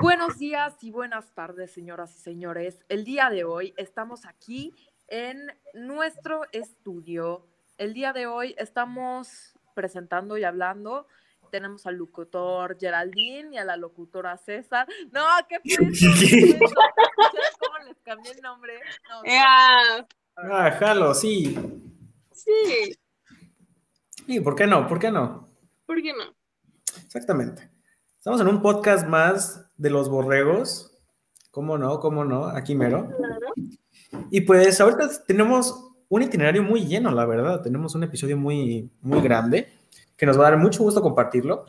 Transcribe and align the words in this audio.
Buenos 0.00 0.38
días 0.38 0.76
y 0.82 0.90
buenas 0.90 1.32
tardes, 1.34 1.72
señoras 1.72 2.14
y 2.16 2.20
señores. 2.20 2.78
El 2.88 3.04
día 3.04 3.28
de 3.30 3.44
hoy 3.44 3.74
estamos 3.76 4.24
aquí 4.24 4.72
en 5.08 5.52
nuestro 5.74 6.42
estudio. 6.52 7.46
El 7.78 7.92
día 7.94 8.12
de 8.12 8.26
hoy 8.26 8.54
estamos 8.58 9.52
presentando 9.74 10.38
y 10.38 10.44
hablando. 10.44 11.06
Tenemos 11.50 11.86
al 11.86 11.96
locutor 11.96 12.78
Geraldine 12.78 13.54
y 13.54 13.58
a 13.58 13.64
la 13.64 13.76
locutora 13.76 14.36
César. 14.36 14.86
No, 15.12 15.24
qué 15.48 15.60
pedo. 15.64 16.58
¿Cómo 17.58 17.78
les 17.86 17.98
cambié 18.02 18.32
el 18.32 18.40
nombre? 18.42 18.80
No, 19.08 19.24
Ya, 19.24 20.06
Ah, 20.36 20.70
jalo, 20.78 21.12
sí. 21.14 21.58
Sí, 22.32 22.96
Sí, 24.26 24.40
¿por 24.40 24.54
qué 24.54 24.66
no? 24.66 24.86
¿Por 24.86 24.98
qué 24.98 25.10
no? 25.10 25.48
¿por 25.84 26.00
qué 26.00 26.12
no? 26.12 26.34
Exactamente. 27.04 27.69
Estamos 28.20 28.42
en 28.42 28.48
un 28.48 28.60
podcast 28.60 29.08
más 29.08 29.66
de 29.78 29.88
los 29.88 30.10
borregos. 30.10 30.94
¿Cómo 31.50 31.78
no? 31.78 32.00
¿Cómo 32.00 32.22
no? 32.22 32.48
Aquí 32.48 32.74
mero. 32.74 33.08
Y 34.30 34.42
pues 34.42 34.78
ahorita 34.78 35.08
tenemos 35.26 35.90
un 36.06 36.20
itinerario 36.20 36.62
muy 36.62 36.84
lleno, 36.84 37.10
la 37.12 37.24
verdad. 37.24 37.62
Tenemos 37.62 37.94
un 37.94 38.02
episodio 38.02 38.36
muy, 38.36 38.90
muy 39.00 39.22
grande 39.22 39.72
que 40.18 40.26
nos 40.26 40.38
va 40.38 40.48
a 40.48 40.50
dar 40.50 40.58
mucho 40.58 40.82
gusto 40.82 41.00
compartirlo. 41.00 41.64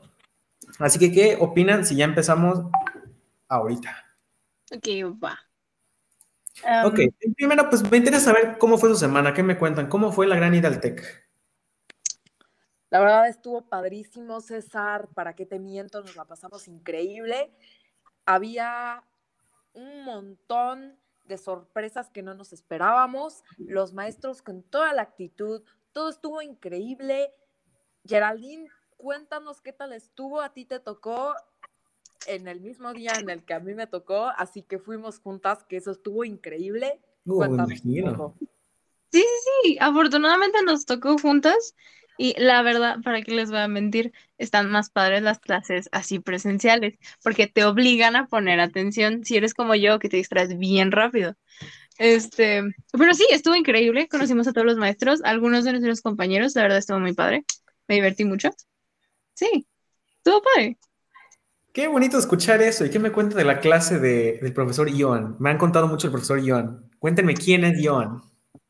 Así 0.78 1.00
que, 1.00 1.10
¿qué 1.14 1.38
opinan 1.40 1.86
si 1.86 1.96
ya 1.96 2.04
empezamos 2.04 2.60
ahorita? 3.48 3.96
Ok, 4.76 5.24
va. 5.24 5.40
Um, 6.66 6.92
Ok, 6.92 7.00
primero, 7.38 7.70
pues 7.70 7.90
me 7.90 7.96
interesa 7.96 8.26
saber 8.26 8.58
cómo 8.58 8.78
fue 8.78 8.90
su 8.90 8.98
semana. 8.98 9.34
¿Qué 9.34 9.42
me 9.42 9.58
cuentan? 9.58 9.88
¿Cómo 9.88 10.12
fue 10.12 10.28
la 10.28 10.36
gran 10.36 10.54
ida 10.54 10.68
al 10.68 10.82
TEC? 10.82 11.31
La 12.92 13.00
verdad 13.00 13.30
estuvo 13.30 13.62
padrísimo, 13.62 14.42
César. 14.42 15.08
¿Para 15.14 15.34
qué 15.34 15.46
te 15.46 15.60
miento? 15.60 16.02
Nos 16.02 16.18
la 16.18 16.26
pasamos 16.26 16.68
increíble. 16.68 17.50
Había 18.26 19.04
un 19.74 20.04
montón 20.04 21.00
de 21.24 21.38
sorpresas 21.38 22.10
que 22.10 22.22
no 22.22 22.34
nos 22.34 22.52
esperábamos. 22.52 23.44
Los 23.58 23.94
maestros 23.94 24.42
con 24.42 24.62
toda 24.62 24.92
la 24.92 25.04
actitud. 25.04 25.64
Todo 25.94 26.10
estuvo 26.10 26.42
increíble. 26.42 27.34
Geraldine, 28.06 28.70
cuéntanos 28.98 29.62
qué 29.62 29.72
tal 29.72 29.94
estuvo. 29.94 30.42
A 30.42 30.52
ti 30.52 30.66
te 30.66 30.82
tocó 30.82 31.34
en 32.28 32.50
el 32.50 32.60
mismo 32.60 32.92
día 32.92 33.14
en 33.18 33.30
el 33.30 33.46
que 33.46 33.54
a 33.54 33.62
mí 33.62 33.74
me 33.74 33.88
tocó, 33.88 34.32
así 34.38 34.64
que 34.64 34.80
fuimos 34.80 35.20
juntas, 35.20 35.64
que 35.64 35.78
eso 35.78 35.92
estuvo 35.92 36.26
increíble. 36.26 37.00
Uh, 37.26 37.38
Cuéntanos. 37.38 37.80
Sí, 37.80 37.90
sí, 39.12 39.24
sí, 39.64 39.78
afortunadamente 39.80 40.62
nos 40.64 40.86
tocó 40.86 41.18
juntas 41.18 41.76
y 42.18 42.36
la 42.40 42.62
verdad, 42.62 42.98
para 43.04 43.22
qué 43.24 43.32
les 43.34 43.50
voy 43.52 43.60
a 43.60 43.68
mentir, 43.68 44.14
están 44.38 44.70
más 44.72 44.90
padres 44.90 45.22
las 45.24 45.40
clases 45.40 45.90
así 45.92 46.20
presenciales, 46.20 46.98
porque 47.24 47.48
te 47.48 47.66
obligan 47.66 48.16
a 48.16 48.28
poner 48.28 48.60
atención 48.60 49.24
si 49.26 49.38
eres 49.38 49.54
como 49.54 49.76
yo, 49.76 50.00
que 50.00 50.10
te 50.10 50.18
distraes 50.18 50.58
bien 50.58 50.92
rápido. 50.92 51.36
Este, 51.98 52.64
pero 52.94 53.14
sí, 53.14 53.26
estuvo 53.32 53.56
increíble, 53.56 54.08
conocimos 54.08 54.48
a 54.48 54.54
todos 54.54 54.68
los 54.68 54.78
maestros, 54.78 55.22
algunos 55.24 55.66
de 55.66 55.72
nuestros 55.74 56.02
compañeros, 56.02 56.56
la 56.56 56.64
verdad 56.64 56.80
estuvo 56.80 57.00
muy 57.00 57.14
padre, 57.14 57.46
me 57.88 57.96
divertí 57.96 58.26
mucho. 58.26 58.52
Sí, 59.34 59.68
estuvo 60.18 60.42
padre. 60.42 60.78
Qué 61.74 61.88
bonito 61.88 62.18
escuchar 62.18 62.62
eso. 62.62 62.86
¿Y 62.86 62.90
qué 62.90 63.00
me 63.00 63.12
cuentan 63.12 63.38
de 63.38 63.46
la 63.46 63.60
clase 63.60 64.00
de- 64.00 64.40
del 64.42 64.54
profesor 64.54 64.90
Joan? 64.98 65.36
Me 65.40 65.50
han 65.50 65.58
contado 65.58 65.88
mucho 65.88 66.08
el 66.08 66.12
profesor 66.12 66.42
Joan. 66.46 66.90
Cuéntenme 67.00 67.34
quién 67.34 67.64
es 67.64 67.80
Joan. 67.84 68.22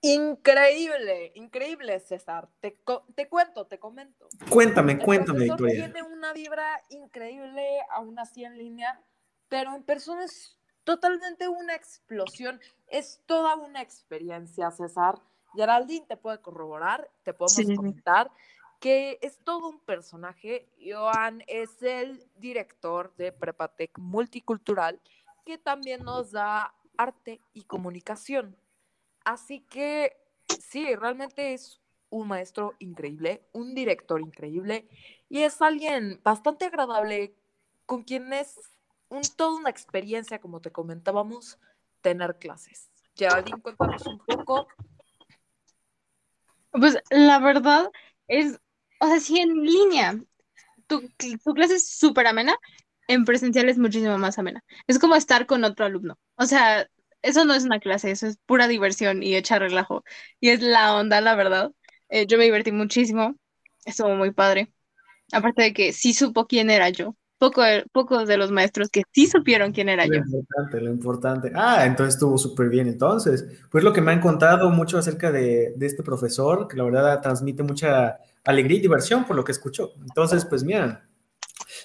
Increíble, 0.02 1.32
increíble, 1.36 2.00
César. 2.00 2.50
Te, 2.60 2.76
te 3.16 3.30
cuento, 3.30 3.68
te 3.68 3.80
comento. 3.80 4.28
Cuéntame, 4.50 4.94
El 4.94 5.00
cuéntame, 5.00 5.46
Victoria. 5.46 5.92
tiene 5.92 6.02
una 6.02 6.34
vibra 6.34 6.82
increíble, 6.90 7.80
aún 7.92 8.18
así 8.18 8.44
en 8.44 8.58
línea, 8.58 9.00
pero 9.48 9.76
en 9.76 9.84
persona 9.84 10.26
es 10.26 10.58
totalmente 10.84 11.48
una 11.48 11.76
explosión. 11.76 12.60
Es 12.88 13.22
toda 13.28 13.56
una 13.56 13.82
experiencia, 13.82 14.72
César. 14.72 15.20
Geraldine 15.54 16.06
te 16.08 16.18
puede 16.18 16.42
corroborar, 16.42 17.10
te 17.24 17.34
podemos 17.34 17.68
sí. 17.68 17.76
comentar 17.76 18.32
que 18.80 19.20
es 19.22 19.38
todo 19.44 19.70
un 19.70 19.80
personaje. 19.80 20.68
Joan 20.84 21.44
es 21.46 21.82
el 21.84 22.26
director 22.38 23.16
de 23.16 23.32
Prepatec 23.32 23.98
Multicultural, 24.00 25.00
que 25.46 25.60
también 25.60 26.04
nos 26.04 26.32
da 26.32 26.74
arte 26.98 27.40
y 27.54 27.64
comunicación. 27.64 28.58
Así 29.24 29.62
que 29.62 30.18
sí, 30.60 30.96
realmente 30.96 31.54
es 31.54 31.82
un 32.10 32.28
maestro 32.28 32.76
increíble, 32.80 33.48
un 33.54 33.74
director 33.74 34.20
increíble 34.22 34.88
y 35.30 35.40
es 35.42 35.62
alguien 35.62 36.20
bastante 36.24 36.66
agradable 36.66 37.36
con 37.86 38.04
quien 38.04 38.34
es 38.34 38.60
un, 39.10 39.22
toda 39.36 39.58
una 39.58 39.70
experiencia, 39.70 40.40
como 40.40 40.62
te 40.62 40.72
comentábamos, 40.72 41.58
tener 42.02 42.38
clases. 42.38 42.90
Geraldine, 43.16 43.62
cuéntanos 43.62 44.06
un 44.08 44.20
poco. 44.20 44.68
Pues 46.72 46.98
la 47.10 47.40
verdad 47.40 47.92
es, 48.28 48.60
o 49.00 49.08
sea, 49.08 49.20
si 49.20 49.40
en 49.40 49.64
línea 49.64 50.18
tu, 50.88 51.10
tu 51.44 51.54
clase 51.54 51.76
es 51.76 51.90
súper 51.90 52.28
amena, 52.28 52.56
en 53.08 53.26
presencial 53.26 53.70
es 53.70 53.78
muchísimo 53.78 54.18
más 54.18 54.40
amena. 54.40 54.64
Es 54.88 55.00
como 55.00 55.16
estar 55.16 55.46
con 55.46 55.64
otro 55.64 55.86
alumno. 55.86 56.18
O 56.36 56.46
sea, 56.46 56.88
eso 57.22 57.46
no 57.46 57.54
es 57.54 57.64
una 57.66 57.80
clase, 57.80 58.12
eso 58.12 58.28
es 58.28 58.38
pura 58.46 58.68
diversión 58.68 59.24
y 59.24 59.36
echar 59.36 59.62
relajo. 59.62 60.04
Y 60.40 60.50
es 60.50 60.62
la 60.62 60.96
onda, 60.96 61.22
la 61.22 61.36
verdad. 61.36 61.72
Eh, 62.10 62.26
yo 62.28 62.38
me 62.38 62.46
divertí 62.46 62.72
muchísimo, 62.72 63.36
estuvo 63.86 64.10
muy 64.16 64.32
padre. 64.32 64.74
Aparte 65.32 65.64
de 65.64 65.74
que 65.74 65.94
sí 65.94 66.14
supo 66.14 66.48
quién 66.48 66.70
era 66.70 66.90
yo. 66.90 67.16
Poco, 67.38 67.64
pocos 67.92 68.28
de 68.28 68.38
los 68.38 68.52
maestros 68.52 68.90
que 68.90 69.04
sí 69.14 69.28
supieron 69.28 69.72
quién 69.74 69.90
era 69.90 70.06
Lo 70.06 70.16
yo. 70.16 70.22
importante, 70.24 70.82
lo 70.82 70.90
importante. 70.90 71.52
Ah, 71.56 71.86
entonces 71.86 72.16
estuvo 72.16 72.38
súper 72.38 72.70
bien. 72.70 72.88
Entonces, 72.88 73.46
pues 73.70 73.84
lo 73.84 73.94
que 73.94 74.02
me 74.02 74.12
han 74.12 74.20
contado 74.20 74.70
mucho 74.72 74.98
acerca 74.98 75.32
de, 75.32 75.74
de 75.76 75.86
este 75.86 76.02
profesor, 76.04 76.68
que 76.68 76.76
la 76.78 76.84
verdad 76.86 77.22
transmite 77.22 77.62
mucha 77.64 78.18
alegría 78.44 78.80
y 78.80 78.82
diversión 78.82 79.26
por 79.26 79.36
lo 79.36 79.44
que 79.44 79.52
escucho. 79.52 79.94
Entonces, 80.02 80.46
pues 80.46 80.64
mira, 80.64 81.08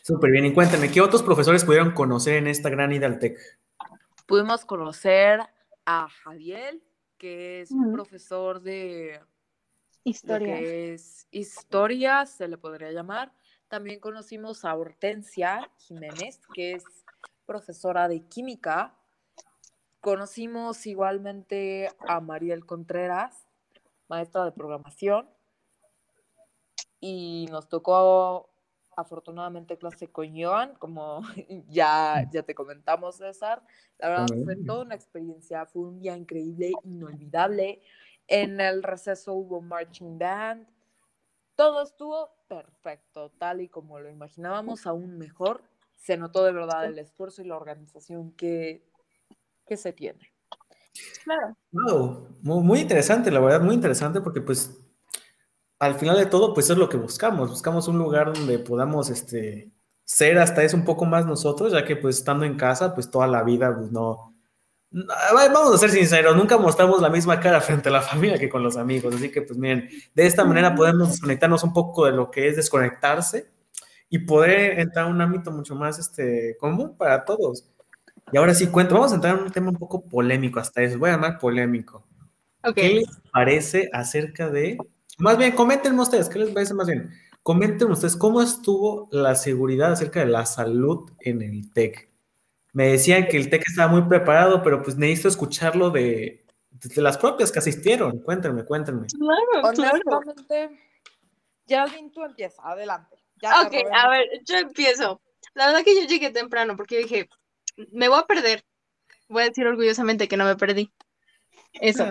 súper 0.04 0.30
bien. 0.32 0.46
Y 0.46 0.54
cuéntame, 0.54 0.90
¿qué 0.90 1.00
otros 1.02 1.22
profesores 1.22 1.64
pudieron 1.64 1.92
conocer 1.92 2.36
en 2.36 2.48
esta 2.48 2.70
gran 2.70 2.92
ida 2.92 3.06
al 3.06 3.18
TEC? 3.18 3.38
Pudimos 4.26 4.64
conocer 4.64 5.40
a 5.84 6.08
Javier, 6.08 6.80
que 7.16 7.60
es 7.60 7.70
un 7.70 7.92
profesor 7.92 8.60
de 8.60 9.20
Historia. 10.02 10.58
que 10.58 10.94
es 10.94 11.28
historia, 11.30 12.26
se 12.26 12.48
le 12.48 12.58
podría 12.58 12.90
llamar. 12.90 13.32
También 13.68 14.00
conocimos 14.00 14.64
a 14.64 14.74
Hortensia 14.74 15.70
Jiménez, 15.78 16.40
que 16.54 16.72
es 16.72 16.84
profesora 17.44 18.08
de 18.08 18.26
química. 18.26 18.96
Conocimos 20.00 20.86
igualmente 20.86 21.88
a 22.08 22.20
Mariel 22.20 22.66
Contreras, 22.66 23.46
maestra 24.08 24.44
de 24.44 24.52
programación. 24.52 25.28
Y 26.98 27.46
nos 27.50 27.68
tocó 27.68 28.50
afortunadamente 28.96 29.76
clase 29.76 30.08
con 30.08 30.34
Joan, 30.34 30.74
como 30.76 31.20
ya, 31.68 32.28
ya 32.32 32.42
te 32.42 32.54
comentamos, 32.54 33.16
César. 33.16 33.62
La 33.98 34.08
verdad 34.08 34.26
fue 34.44 34.56
toda 34.56 34.84
una 34.84 34.94
experiencia, 34.94 35.66
fue 35.66 35.82
un 35.82 36.00
día 36.00 36.16
increíble, 36.16 36.72
inolvidable. 36.82 37.82
En 38.26 38.60
el 38.60 38.82
receso 38.82 39.34
hubo 39.34 39.60
marching 39.60 40.18
band. 40.18 40.66
Todo 41.54 41.82
estuvo 41.82 42.30
perfecto, 42.48 43.30
tal 43.38 43.60
y 43.60 43.68
como 43.68 44.00
lo 44.00 44.10
imaginábamos, 44.10 44.86
aún 44.86 45.16
mejor. 45.18 45.62
Se 45.94 46.16
notó 46.16 46.44
de 46.44 46.52
verdad 46.52 46.86
el 46.86 46.98
esfuerzo 46.98 47.42
y 47.42 47.46
la 47.46 47.56
organización 47.56 48.32
que, 48.32 48.86
que 49.66 49.76
se 49.76 49.92
tiene. 49.92 50.32
Claro. 51.24 51.56
Wow, 51.72 52.28
muy, 52.42 52.62
muy 52.62 52.80
interesante, 52.80 53.30
la 53.30 53.40
verdad, 53.40 53.60
muy 53.60 53.74
interesante 53.74 54.20
porque 54.20 54.40
pues 54.40 54.85
al 55.78 55.94
final 55.96 56.16
de 56.16 56.26
todo 56.26 56.54
pues 56.54 56.70
es 56.70 56.76
lo 56.76 56.88
que 56.88 56.96
buscamos, 56.96 57.50
buscamos 57.50 57.88
un 57.88 57.98
lugar 57.98 58.32
donde 58.32 58.58
podamos 58.58 59.10
este, 59.10 59.70
ser 60.04 60.38
hasta 60.38 60.62
eso 60.62 60.76
un 60.76 60.84
poco 60.84 61.04
más 61.04 61.26
nosotros, 61.26 61.72
ya 61.72 61.84
que 61.84 61.96
pues 61.96 62.18
estando 62.18 62.44
en 62.44 62.56
casa 62.56 62.94
pues 62.94 63.10
toda 63.10 63.26
la 63.26 63.42
vida 63.42 63.74
pues 63.76 63.90
no, 63.92 64.36
vamos 64.90 65.74
a 65.74 65.78
ser 65.78 65.90
sinceros, 65.90 66.36
nunca 66.36 66.58
mostramos 66.58 67.00
la 67.00 67.10
misma 67.10 67.40
cara 67.40 67.60
frente 67.62 67.88
a 67.88 67.92
la 67.92 68.02
familia 68.02 68.38
que 68.38 68.48
con 68.48 68.62
los 68.62 68.76
amigos, 68.76 69.14
así 69.14 69.30
que 69.30 69.42
pues 69.42 69.58
miren, 69.58 69.88
de 70.14 70.26
esta 70.26 70.44
manera 70.44 70.74
podemos 70.74 71.10
desconectarnos 71.10 71.62
un 71.64 71.72
poco 71.72 72.06
de 72.06 72.12
lo 72.12 72.30
que 72.30 72.48
es 72.48 72.56
desconectarse 72.56 73.50
y 74.08 74.20
poder 74.20 74.78
entrar 74.78 75.06
a 75.06 75.08
un 75.08 75.20
ámbito 75.20 75.50
mucho 75.50 75.74
más 75.74 75.98
este, 75.98 76.56
común 76.60 76.96
para 76.96 77.24
todos. 77.24 77.68
Y 78.32 78.36
ahora 78.36 78.54
sí, 78.54 78.68
cuento, 78.68 78.94
vamos 78.94 79.12
a 79.12 79.16
entrar 79.16 79.36
en 79.36 79.44
un 79.44 79.50
tema 79.50 79.70
un 79.70 79.76
poco 79.76 80.04
polémico 80.04 80.60
hasta 80.60 80.82
eso, 80.82 80.98
voy 80.98 81.10
a 81.10 81.14
llamar 81.14 81.38
polémico. 81.38 82.06
Ok. 82.62 82.74
¿Qué 82.74 82.88
les 82.94 83.20
parece 83.32 83.90
acerca 83.92 84.48
de, 84.48 84.78
más 85.18 85.38
bien, 85.38 85.52
comenten 85.52 85.98
ustedes, 85.98 86.28
¿qué 86.28 86.38
les 86.38 86.50
parece 86.50 86.74
más 86.74 86.86
bien? 86.86 87.10
Comenten 87.42 87.90
ustedes 87.90 88.16
cómo 88.16 88.42
estuvo 88.42 89.08
la 89.12 89.34
seguridad 89.34 89.92
acerca 89.92 90.20
de 90.20 90.26
la 90.26 90.46
salud 90.46 91.10
en 91.20 91.42
el 91.42 91.72
TEC. 91.72 92.10
Me 92.72 92.88
decían 92.88 93.28
que 93.28 93.36
el 93.36 93.48
TEC 93.48 93.62
estaba 93.68 93.90
muy 93.90 94.02
preparado, 94.02 94.62
pero 94.62 94.82
pues 94.82 94.96
necesito 94.96 95.28
escucharlo 95.28 95.90
de, 95.90 96.44
de 96.70 97.02
las 97.02 97.16
propias 97.16 97.50
que 97.50 97.60
asistieron. 97.60 98.18
Cuéntenme, 98.18 98.64
cuéntenme. 98.64 99.06
Claro, 99.06 99.74
claro. 99.74 100.20
Geraldine, 101.66 102.10
tú 102.10 102.22
empieza, 102.24 102.62
adelante. 102.62 103.16
Ya 103.42 103.62
Ok, 103.62 103.74
a 103.92 104.08
ver, 104.08 104.26
yo 104.44 104.56
empiezo. 104.56 105.20
La 105.54 105.66
verdad 105.66 105.84
que 105.84 105.94
yo 105.94 106.06
llegué 106.06 106.30
temprano 106.30 106.76
porque 106.76 106.98
dije, 106.98 107.28
me 107.92 108.08
voy 108.08 108.18
a 108.18 108.26
perder. 108.26 108.64
Voy 109.28 109.42
a 109.42 109.48
decir 109.48 109.66
orgullosamente 109.66 110.28
que 110.28 110.36
no 110.36 110.44
me 110.44 110.56
perdí. 110.56 110.92
Eso. 111.72 112.06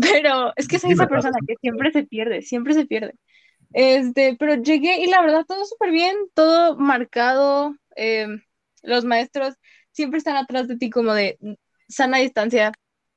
Pero 0.00 0.52
es 0.56 0.68
que 0.68 0.78
soy 0.78 0.92
Sí, 0.92 0.94
esa 0.94 1.08
persona 1.08 1.38
que 1.46 1.56
siempre 1.60 1.92
se 1.92 2.04
pierde, 2.04 2.42
siempre 2.42 2.74
se 2.74 2.86
pierde. 2.86 3.14
Este, 3.72 4.36
pero 4.38 4.56
llegué 4.56 5.00
y 5.00 5.08
la 5.08 5.22
verdad 5.22 5.44
todo 5.46 5.64
súper 5.66 5.90
bien, 5.92 6.16
todo 6.34 6.76
marcado. 6.78 7.74
eh, 7.96 8.26
los 8.82 9.04
maestros 9.04 9.54
siempre 9.92 10.18
están 10.18 10.36
atrás 10.36 10.68
de 10.68 10.76
ti 10.76 10.90
como 10.90 11.14
de 11.14 11.38
sana 11.88 12.18
distancia, 12.18 12.72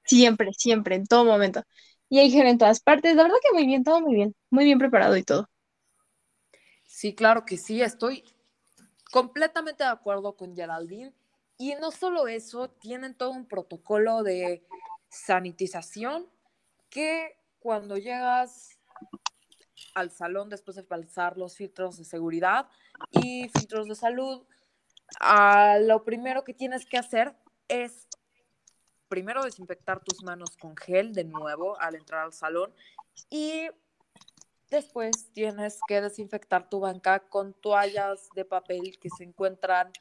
siempre, 0.06 0.52
siempre, 0.54 0.96
en 0.96 1.06
todo 1.08 1.26
momento. 1.26 1.64
Y 2.10 2.20
hay 2.20 2.32
gente 2.32 2.50
en 2.52 2.58
todas 2.60 2.82
partes. 2.82 3.16
La 3.16 3.24
verdad 3.24 3.38
que 3.44 3.54
muy 3.54 3.66
bien, 3.68 3.84
todo 3.84 4.02
muy 4.02 4.16
bien, 4.16 4.36
muy 4.52 4.66
bien 4.66 4.80
preparado 4.80 5.18
y 5.18 5.24
todo. 5.24 5.48
Sí, 6.86 7.16
claro 7.16 7.46
que 7.46 7.58
sí, 7.58 7.82
estoy 7.82 8.24
completamente 9.12 9.84
de 9.84 9.90
acuerdo 9.90 10.36
con 10.36 10.56
Geraldine. 10.56 11.14
Y 11.58 11.76
no 11.76 11.92
solo 11.92 12.28
eso, 12.28 12.70
tienen 12.72 13.16
todo 13.16 13.32
un 13.32 13.48
protocolo 13.48 14.24
de 14.24 14.64
sanitización 15.10 16.28
que 16.92 17.36
cuando 17.60 17.98
llegas 17.98 18.78
al 19.96 20.12
salón 20.12 20.50
después 20.50 20.76
de 20.76 20.84
pasar 20.84 21.38
los 21.38 21.56
filtros 21.56 21.98
de 21.98 22.04
seguridad 22.04 22.68
y 23.12 23.50
filtros 23.50 23.88
de 23.88 23.96
salud, 23.96 24.46
ah, 25.20 25.78
lo 25.82 26.04
primero 26.04 26.44
que 26.44 26.54
tienes 26.54 26.86
que 26.86 26.98
hacer 26.98 27.36
es 27.68 28.08
primero 29.08 29.44
desinfectar 29.44 30.02
tus 30.02 30.24
manos 30.24 30.56
con 30.58 30.76
gel 30.78 31.14
de 31.14 31.24
nuevo 31.24 31.80
al 31.80 31.96
entrar 31.96 32.26
al 32.26 32.34
salón 32.34 32.74
y 33.30 33.68
después 34.70 35.32
tienes 35.34 35.80
que 35.88 36.02
desinfectar 36.02 36.70
tu 36.70 36.80
banca 36.80 37.20
con 37.20 37.54
toallas 37.54 38.30
de 38.36 38.46
papel 38.46 38.98
que 39.00 39.10
se 39.10 39.24
encuentran 39.24 39.92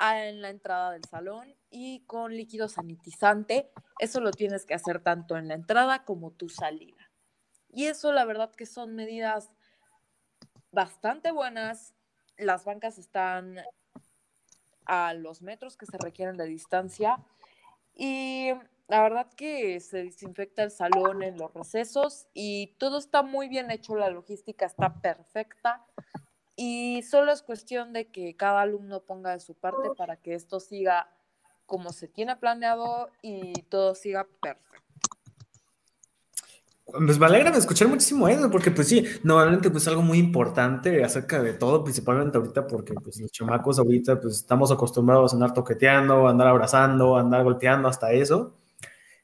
en 0.00 0.42
la 0.42 0.50
entrada 0.50 0.92
del 0.92 1.04
salón 1.04 1.54
y 1.70 2.00
con 2.06 2.34
líquido 2.34 2.68
sanitizante. 2.68 3.70
Eso 3.98 4.20
lo 4.20 4.30
tienes 4.30 4.64
que 4.64 4.74
hacer 4.74 5.02
tanto 5.02 5.36
en 5.36 5.48
la 5.48 5.54
entrada 5.54 6.04
como 6.04 6.30
tu 6.30 6.48
salida. 6.48 7.10
Y 7.70 7.86
eso 7.86 8.12
la 8.12 8.24
verdad 8.24 8.50
que 8.54 8.66
son 8.66 8.94
medidas 8.94 9.50
bastante 10.72 11.30
buenas. 11.32 11.94
Las 12.36 12.64
bancas 12.64 12.98
están 12.98 13.58
a 14.86 15.14
los 15.14 15.42
metros 15.42 15.76
que 15.76 15.86
se 15.86 15.98
requieren 15.98 16.36
de 16.36 16.46
distancia 16.46 17.18
y 17.94 18.50
la 18.88 19.02
verdad 19.02 19.28
que 19.34 19.80
se 19.80 20.04
desinfecta 20.04 20.62
el 20.62 20.70
salón 20.70 21.22
en 21.22 21.36
los 21.36 21.52
recesos 21.52 22.26
y 22.32 22.74
todo 22.78 22.98
está 22.98 23.22
muy 23.22 23.48
bien 23.48 23.70
hecho, 23.70 23.96
la 23.96 24.08
logística 24.08 24.64
está 24.64 25.00
perfecta 25.02 25.84
y 26.58 27.02
solo 27.02 27.30
es 27.30 27.42
cuestión 27.42 27.92
de 27.92 28.08
que 28.08 28.34
cada 28.34 28.62
alumno 28.62 29.00
ponga 29.00 29.30
de 29.30 29.38
su 29.38 29.54
parte 29.54 29.90
para 29.96 30.16
que 30.16 30.34
esto 30.34 30.58
siga 30.58 31.08
como 31.66 31.92
se 31.92 32.08
tiene 32.08 32.34
planeado 32.34 33.10
y 33.22 33.62
todo 33.62 33.94
siga 33.94 34.26
perfecto. 34.42 34.82
Pues 36.84 37.16
me 37.16 37.26
alegra 37.26 37.56
escuchar 37.56 37.86
muchísimo 37.86 38.26
eso, 38.26 38.50
porque 38.50 38.72
pues 38.72 38.88
sí, 38.88 39.04
normalmente 39.22 39.70
pues 39.70 39.86
algo 39.86 40.02
muy 40.02 40.18
importante 40.18 41.04
acerca 41.04 41.40
de 41.40 41.52
todo, 41.52 41.84
principalmente 41.84 42.38
ahorita 42.38 42.66
porque 42.66 42.92
pues 42.94 43.20
los 43.20 43.30
chamacos 43.30 43.78
ahorita 43.78 44.20
pues 44.20 44.36
estamos 44.36 44.72
acostumbrados 44.72 45.32
a 45.32 45.36
andar 45.36 45.54
toqueteando, 45.54 46.26
a 46.26 46.30
andar 46.30 46.48
abrazando, 46.48 47.16
a 47.16 47.20
andar 47.20 47.44
golpeando, 47.44 47.86
hasta 47.86 48.10
eso. 48.10 48.56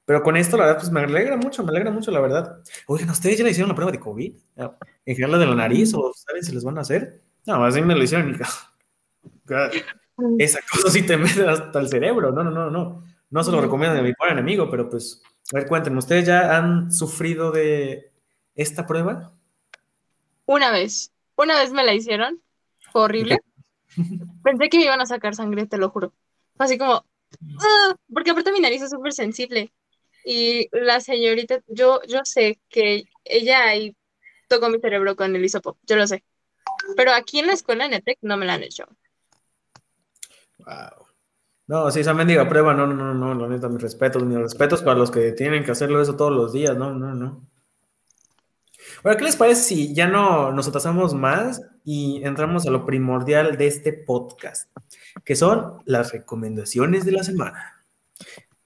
Pero 0.06 0.22
con 0.22 0.36
esto 0.36 0.56
la 0.56 0.66
verdad 0.66 0.80
pues 0.80 0.92
me 0.92 1.00
alegra 1.00 1.36
mucho, 1.36 1.64
me 1.64 1.70
alegra 1.70 1.90
mucho 1.90 2.10
la 2.10 2.20
verdad. 2.20 2.62
Oigan, 2.86 3.10
¿ustedes 3.10 3.38
ya 3.38 3.44
le 3.44 3.50
hicieron 3.50 3.70
la 3.70 3.74
prueba 3.74 3.92
de 3.92 4.00
COVID? 4.00 4.34
¿En 5.06 5.16
general 5.16 5.40
de 5.40 5.46
la 5.46 5.54
nariz 5.54 5.94
o 5.94 6.12
saben 6.14 6.42
si 6.42 6.52
les 6.52 6.64
van 6.64 6.78
a 6.78 6.82
hacer? 6.82 7.22
No, 7.46 7.64
así 7.64 7.80
me 7.80 7.94
lo 7.94 8.02
hicieron 8.02 8.30
y 8.30 8.34
esa 10.38 10.60
cosa 10.70 10.90
sí 10.90 11.02
te 11.02 11.16
mete 11.16 11.46
hasta 11.46 11.80
el 11.80 11.88
cerebro, 11.88 12.32
no, 12.32 12.44
no, 12.44 12.50
no, 12.50 12.70
no. 12.70 13.02
No 13.30 13.42
se 13.42 13.50
lo 13.50 13.60
recomiendo 13.60 13.98
a 13.98 14.02
mi 14.02 14.12
pobre 14.12 14.32
enemigo, 14.32 14.70
pero 14.70 14.88
pues 14.88 15.22
a 15.52 15.56
ver, 15.56 15.66
cuéntenme, 15.66 15.98
¿ustedes 15.98 16.26
ya 16.26 16.56
han 16.56 16.92
sufrido 16.92 17.50
de 17.50 18.12
esta 18.54 18.86
prueba? 18.86 19.32
Una 20.46 20.70
vez, 20.70 21.12
una 21.36 21.58
vez 21.58 21.72
me 21.72 21.84
la 21.84 21.94
hicieron, 21.94 22.40
fue 22.92 23.02
horrible. 23.02 23.38
Pensé 24.44 24.68
que 24.68 24.78
me 24.78 24.84
iban 24.84 25.00
a 25.00 25.06
sacar 25.06 25.34
sangre, 25.34 25.66
te 25.66 25.78
lo 25.78 25.90
juro. 25.90 26.12
Fue 26.56 26.66
así 26.66 26.78
como, 26.78 26.94
¡ah! 26.94 27.96
porque 28.12 28.30
aparte 28.30 28.52
mi 28.52 28.60
nariz 28.60 28.82
es 28.82 28.90
súper 28.90 29.12
sensible. 29.12 29.72
Y 30.24 30.68
la 30.72 31.00
señorita, 31.00 31.60
yo, 31.66 32.00
yo 32.08 32.20
sé 32.24 32.58
que 32.68 33.04
ella 33.24 33.64
ahí 33.64 33.96
tocó 34.48 34.68
mi 34.68 34.80
cerebro 34.80 35.16
con 35.16 35.34
el 35.36 35.44
hisopo, 35.44 35.78
yo 35.86 35.96
lo 35.96 36.06
sé. 36.06 36.24
Pero 36.96 37.12
aquí 37.12 37.40
en 37.40 37.46
la 37.46 37.52
escuela 37.52 37.86
en 37.86 37.94
ETEC 37.94 38.18
no 38.22 38.36
me 38.36 38.46
la 38.46 38.54
han 38.54 38.62
hecho. 38.62 38.84
Wow. 40.58 41.06
No, 41.66 41.90
sí, 41.90 42.00
esa 42.00 42.12
mendiga 42.12 42.48
prueba, 42.48 42.74
no, 42.74 42.86
no, 42.86 42.94
no, 42.94 43.14
no, 43.14 43.34
la 43.34 43.48
neta, 43.48 43.68
mis 43.68 43.80
respetos, 43.80 44.22
mis 44.22 44.38
respetos 44.38 44.82
para 44.82 44.98
los 44.98 45.10
que 45.10 45.32
tienen 45.32 45.64
que 45.64 45.70
hacerlo 45.70 46.00
eso 46.00 46.14
todos 46.14 46.32
los 46.32 46.52
días, 46.52 46.76
no, 46.76 46.92
no, 46.92 47.14
no. 47.14 47.48
Bueno, 49.02 49.18
¿qué 49.18 49.24
les 49.24 49.36
parece 49.36 49.62
si 49.62 49.94
ya 49.94 50.06
no 50.06 50.52
nos 50.52 50.68
atrasamos 50.68 51.14
más 51.14 51.62
y 51.84 52.22
entramos 52.22 52.66
a 52.66 52.70
lo 52.70 52.84
primordial 52.84 53.56
de 53.56 53.66
este 53.66 53.94
podcast, 53.94 54.70
que 55.24 55.36
son 55.36 55.82
las 55.86 56.12
recomendaciones 56.12 57.06
de 57.06 57.12
la 57.12 57.24
semana? 57.24 57.86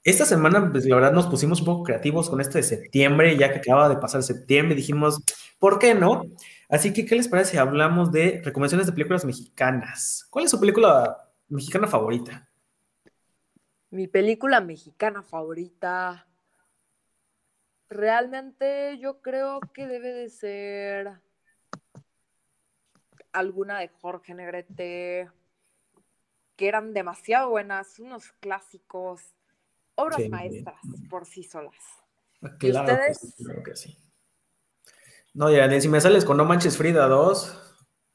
Esta 0.09 0.25
semana, 0.25 0.73
pues 0.73 0.87
la 0.87 0.95
verdad, 0.95 1.13
nos 1.13 1.27
pusimos 1.27 1.61
un 1.61 1.67
poco 1.67 1.83
creativos 1.83 2.31
con 2.31 2.41
esto 2.41 2.57
de 2.57 2.63
septiembre, 2.63 3.37
ya 3.37 3.53
que 3.53 3.59
acaba 3.59 3.91
de 3.91 3.99
pasar 3.99 4.23
septiembre, 4.23 4.75
dijimos, 4.75 5.23
¿por 5.59 5.79
qué 5.79 5.95
no? 5.95 6.23
Así 6.71 6.95
que, 6.95 7.05
¿qué 7.05 7.15
les 7.15 7.29
parece 7.29 7.51
si 7.51 7.57
hablamos 7.59 8.11
de 8.11 8.41
recomendaciones 8.43 8.87
de 8.87 8.95
películas 8.95 9.27
mexicanas? 9.27 10.27
¿Cuál 10.31 10.47
es 10.47 10.51
su 10.51 10.59
película 10.59 11.29
mexicana 11.49 11.87
favorita? 11.87 12.49
Mi 13.91 14.09
película 14.09 14.63
mexicana 14.63 15.23
favorita. 15.23 16.27
Realmente 17.91 18.97
yo 18.99 19.21
creo 19.21 19.61
que 19.75 19.87
debe 19.87 20.15
de 20.15 20.31
ser 20.31 21.21
alguna 23.31 23.81
de 23.81 23.89
Jorge 23.89 24.33
Negrete, 24.33 25.29
que 26.57 26.67
eran 26.67 26.95
demasiado 26.95 27.51
buenas, 27.51 27.99
unos 27.99 28.33
clásicos, 28.41 29.35
obras 29.99 30.17
Sí. 30.23 30.29
maestras 30.29 30.81
por 31.11 31.27
sí 31.27 31.43
solas. 31.43 31.75
Claro 32.41 32.59
que 32.59 32.71
ustedes? 32.71 33.19
sí, 33.21 33.45
claro 33.45 33.63
que 33.65 33.77
sí. 33.77 33.99
No, 35.35 35.51
ya, 35.53 35.67
ni 35.69 35.81
si 35.81 35.89
me 35.89 36.01
sales 36.01 36.25
con 36.25 36.37
No 36.37 36.45
Manches 36.45 36.77
Frida 36.77 37.07
2. 37.09 37.75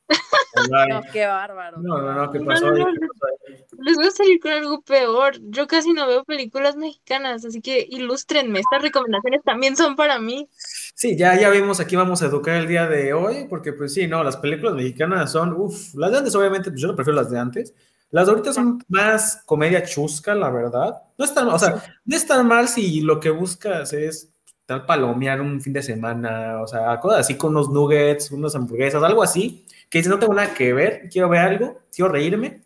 ay, 0.09 0.17
No, 0.89 1.01
qué 1.11 1.25
bárbaro. 1.25 1.77
No, 1.81 2.01
no, 2.01 2.13
no, 2.13 2.31
¿qué 2.31 2.39
pasó? 2.39 2.67
no, 2.71 2.75
ahí? 2.75 2.83
no, 2.83 2.91
¿Qué 2.91 3.07
pasó 3.07 3.25
ahí? 3.27 3.65
Les 3.79 3.95
voy 3.95 4.07
a 4.07 4.11
salir 4.11 4.39
con 4.39 4.51
algo 4.51 4.81
peor. 4.81 5.35
Yo 5.41 5.67
casi 5.67 5.93
no 5.93 6.07
veo 6.07 6.23
películas 6.23 6.75
mexicanas, 6.75 7.43
así 7.45 7.59
que 7.61 7.85
ilústrenme. 7.89 8.59
Estas 8.59 8.81
recomendaciones 8.81 9.41
también 9.43 9.75
son 9.75 9.95
para 9.95 10.19
mí. 10.19 10.47
Sí, 10.95 11.17
ya, 11.17 11.37
ya 11.39 11.49
vimos, 11.49 11.79
aquí 11.79 11.95
vamos 11.95 12.21
a 12.21 12.27
educar 12.27 12.55
el 12.55 12.67
día 12.67 12.87
de 12.87 13.13
hoy, 13.13 13.45
porque 13.49 13.73
pues 13.73 13.93
sí, 13.93 14.07
no, 14.07 14.23
las 14.23 14.37
películas 14.37 14.75
mexicanas 14.75 15.31
son, 15.31 15.53
uff, 15.53 15.93
las 15.95 16.11
de 16.11 16.17
antes 16.19 16.35
obviamente, 16.35 16.69
pues 16.71 16.81
yo 16.81 16.87
no 16.87 16.95
prefiero 16.95 17.15
las 17.21 17.29
de 17.31 17.39
antes. 17.39 17.73
Las 18.13 18.27
de 18.27 18.33
ahorita 18.33 18.53
son 18.53 18.79
más 18.89 19.41
comedia 19.43 19.83
chusca, 19.83 20.35
la 20.35 20.51
verdad. 20.51 21.01
No 21.17 21.25
están, 21.25 21.47
o 21.47 21.57
sea, 21.57 21.83
no 22.05 22.15
están 22.15 22.47
mal 22.47 22.67
si 22.67 23.01
lo 23.01 23.19
que 23.19 23.31
buscas 23.31 23.91
es 23.91 24.31
tal 24.67 24.85
palomear 24.85 25.41
un 25.41 25.59
fin 25.59 25.73
de 25.73 25.81
semana, 25.81 26.61
o 26.61 26.67
sea, 26.67 26.99
cosas 26.99 27.21
así 27.21 27.35
con 27.37 27.49
unos 27.51 27.69
nuggets, 27.71 28.29
unas 28.29 28.53
hamburguesas, 28.55 29.01
algo 29.01 29.23
así, 29.23 29.65
que 29.89 29.97
dices, 29.97 30.11
no 30.11 30.19
tengo 30.19 30.35
nada 30.35 30.53
que 30.53 30.73
ver, 30.73 31.09
quiero 31.11 31.27
ver 31.27 31.39
algo, 31.41 31.81
quiero 31.91 32.11
reírme. 32.11 32.61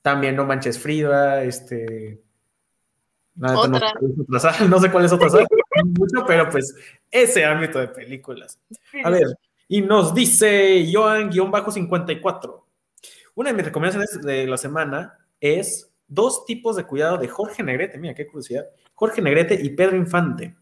También 0.00 0.34
No 0.36 0.46
Manches 0.46 0.78
Frida, 0.78 1.42
este... 1.44 2.22
no- 3.34 3.60
Otra. 3.60 3.92
saga, 4.40 4.64
no 4.68 4.80
sé 4.80 4.90
cuál 4.90 5.04
es 5.04 5.12
otra 5.12 5.28
saga, 5.28 5.46
mucho, 5.84 6.24
pero 6.26 6.48
pues 6.48 6.74
ese 7.10 7.44
ámbito 7.44 7.78
de 7.78 7.88
películas. 7.88 8.58
A 9.04 9.10
ver, 9.10 9.26
y 9.68 9.82
nos 9.82 10.14
dice 10.14 10.86
Joan-54. 10.90 12.62
Una 13.38 13.50
de 13.50 13.56
mis 13.56 13.66
recomendaciones 13.66 14.20
de 14.20 14.48
la 14.48 14.56
semana 14.56 15.16
es 15.40 15.92
dos 16.08 16.44
tipos 16.44 16.74
de 16.74 16.82
cuidado 16.82 17.18
de 17.18 17.28
Jorge 17.28 17.62
Negrete. 17.62 17.96
Mira, 17.96 18.12
qué 18.12 18.26
curiosidad. 18.26 18.66
Jorge 18.94 19.22
Negrete 19.22 19.54
y 19.62 19.70
Pedro 19.70 19.96
Infante. 19.96 20.56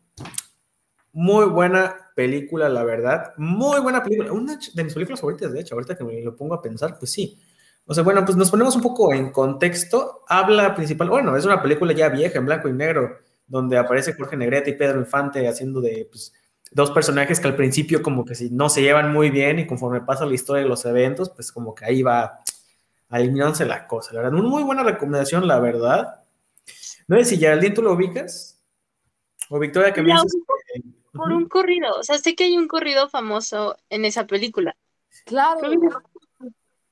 Muy 1.10 1.46
buena 1.46 1.96
película, 2.14 2.68
la 2.68 2.84
verdad. 2.84 3.32
Muy 3.38 3.80
buena 3.80 4.02
película. 4.02 4.30
Una 4.30 4.58
de 4.74 4.84
mis 4.84 4.92
películas 4.92 5.20
favoritas, 5.20 5.54
de 5.54 5.60
hecho, 5.60 5.74
ahorita 5.74 5.96
que 5.96 6.04
me 6.04 6.20
lo 6.20 6.36
pongo 6.36 6.52
a 6.52 6.60
pensar, 6.60 6.98
pues 6.98 7.10
sí. 7.10 7.40
O 7.86 7.94
sea, 7.94 8.04
bueno, 8.04 8.22
pues 8.26 8.36
nos 8.36 8.50
ponemos 8.50 8.76
un 8.76 8.82
poco 8.82 9.14
en 9.14 9.30
contexto. 9.30 10.24
Habla 10.28 10.74
principal, 10.74 11.08
bueno, 11.08 11.34
es 11.34 11.46
una 11.46 11.62
película 11.62 11.94
ya 11.94 12.10
vieja, 12.10 12.38
en 12.38 12.44
blanco 12.44 12.68
y 12.68 12.74
negro, 12.74 13.20
donde 13.46 13.78
aparece 13.78 14.12
Jorge 14.12 14.36
Negrete 14.36 14.68
y 14.68 14.74
Pedro 14.74 14.98
Infante 14.98 15.48
haciendo 15.48 15.80
de, 15.80 16.06
pues, 16.10 16.34
dos 16.72 16.90
personajes 16.90 17.40
que 17.40 17.48
al 17.48 17.56
principio 17.56 18.02
como 18.02 18.26
que 18.26 18.34
si 18.34 18.50
no 18.50 18.68
se 18.68 18.82
llevan 18.82 19.14
muy 19.14 19.30
bien 19.30 19.60
y 19.60 19.66
conforme 19.66 20.02
pasa 20.02 20.26
la 20.26 20.34
historia 20.34 20.62
de 20.62 20.68
los 20.68 20.84
eventos, 20.84 21.30
pues 21.30 21.50
como 21.50 21.74
que 21.74 21.86
ahí 21.86 22.02
va 22.02 22.40
eliminándose 23.10 23.64
la 23.64 23.86
cosa. 23.86 24.12
La 24.14 24.22
verdad, 24.22 24.38
una 24.38 24.48
muy 24.48 24.62
buena 24.62 24.82
recomendación, 24.82 25.46
la 25.46 25.58
verdad. 25.60 26.24
No 27.08 27.16
sé 27.18 27.24
si 27.24 27.38
Geraldine 27.38 27.74
tú 27.74 27.82
lo 27.82 27.92
ubicas. 27.92 28.60
O 29.48 29.58
Victoria 29.58 29.92
que 29.92 30.02
me 30.02 30.08
La 30.08 30.22
Por 31.12 31.32
un 31.32 31.48
corrido. 31.48 31.94
O 31.98 32.02
sea, 32.02 32.18
sé 32.18 32.34
que 32.34 32.44
hay 32.44 32.56
un 32.58 32.66
corrido 32.66 33.08
famoso 33.08 33.76
en 33.90 34.04
esa 34.04 34.26
película. 34.26 34.76
Claro. 35.24 35.60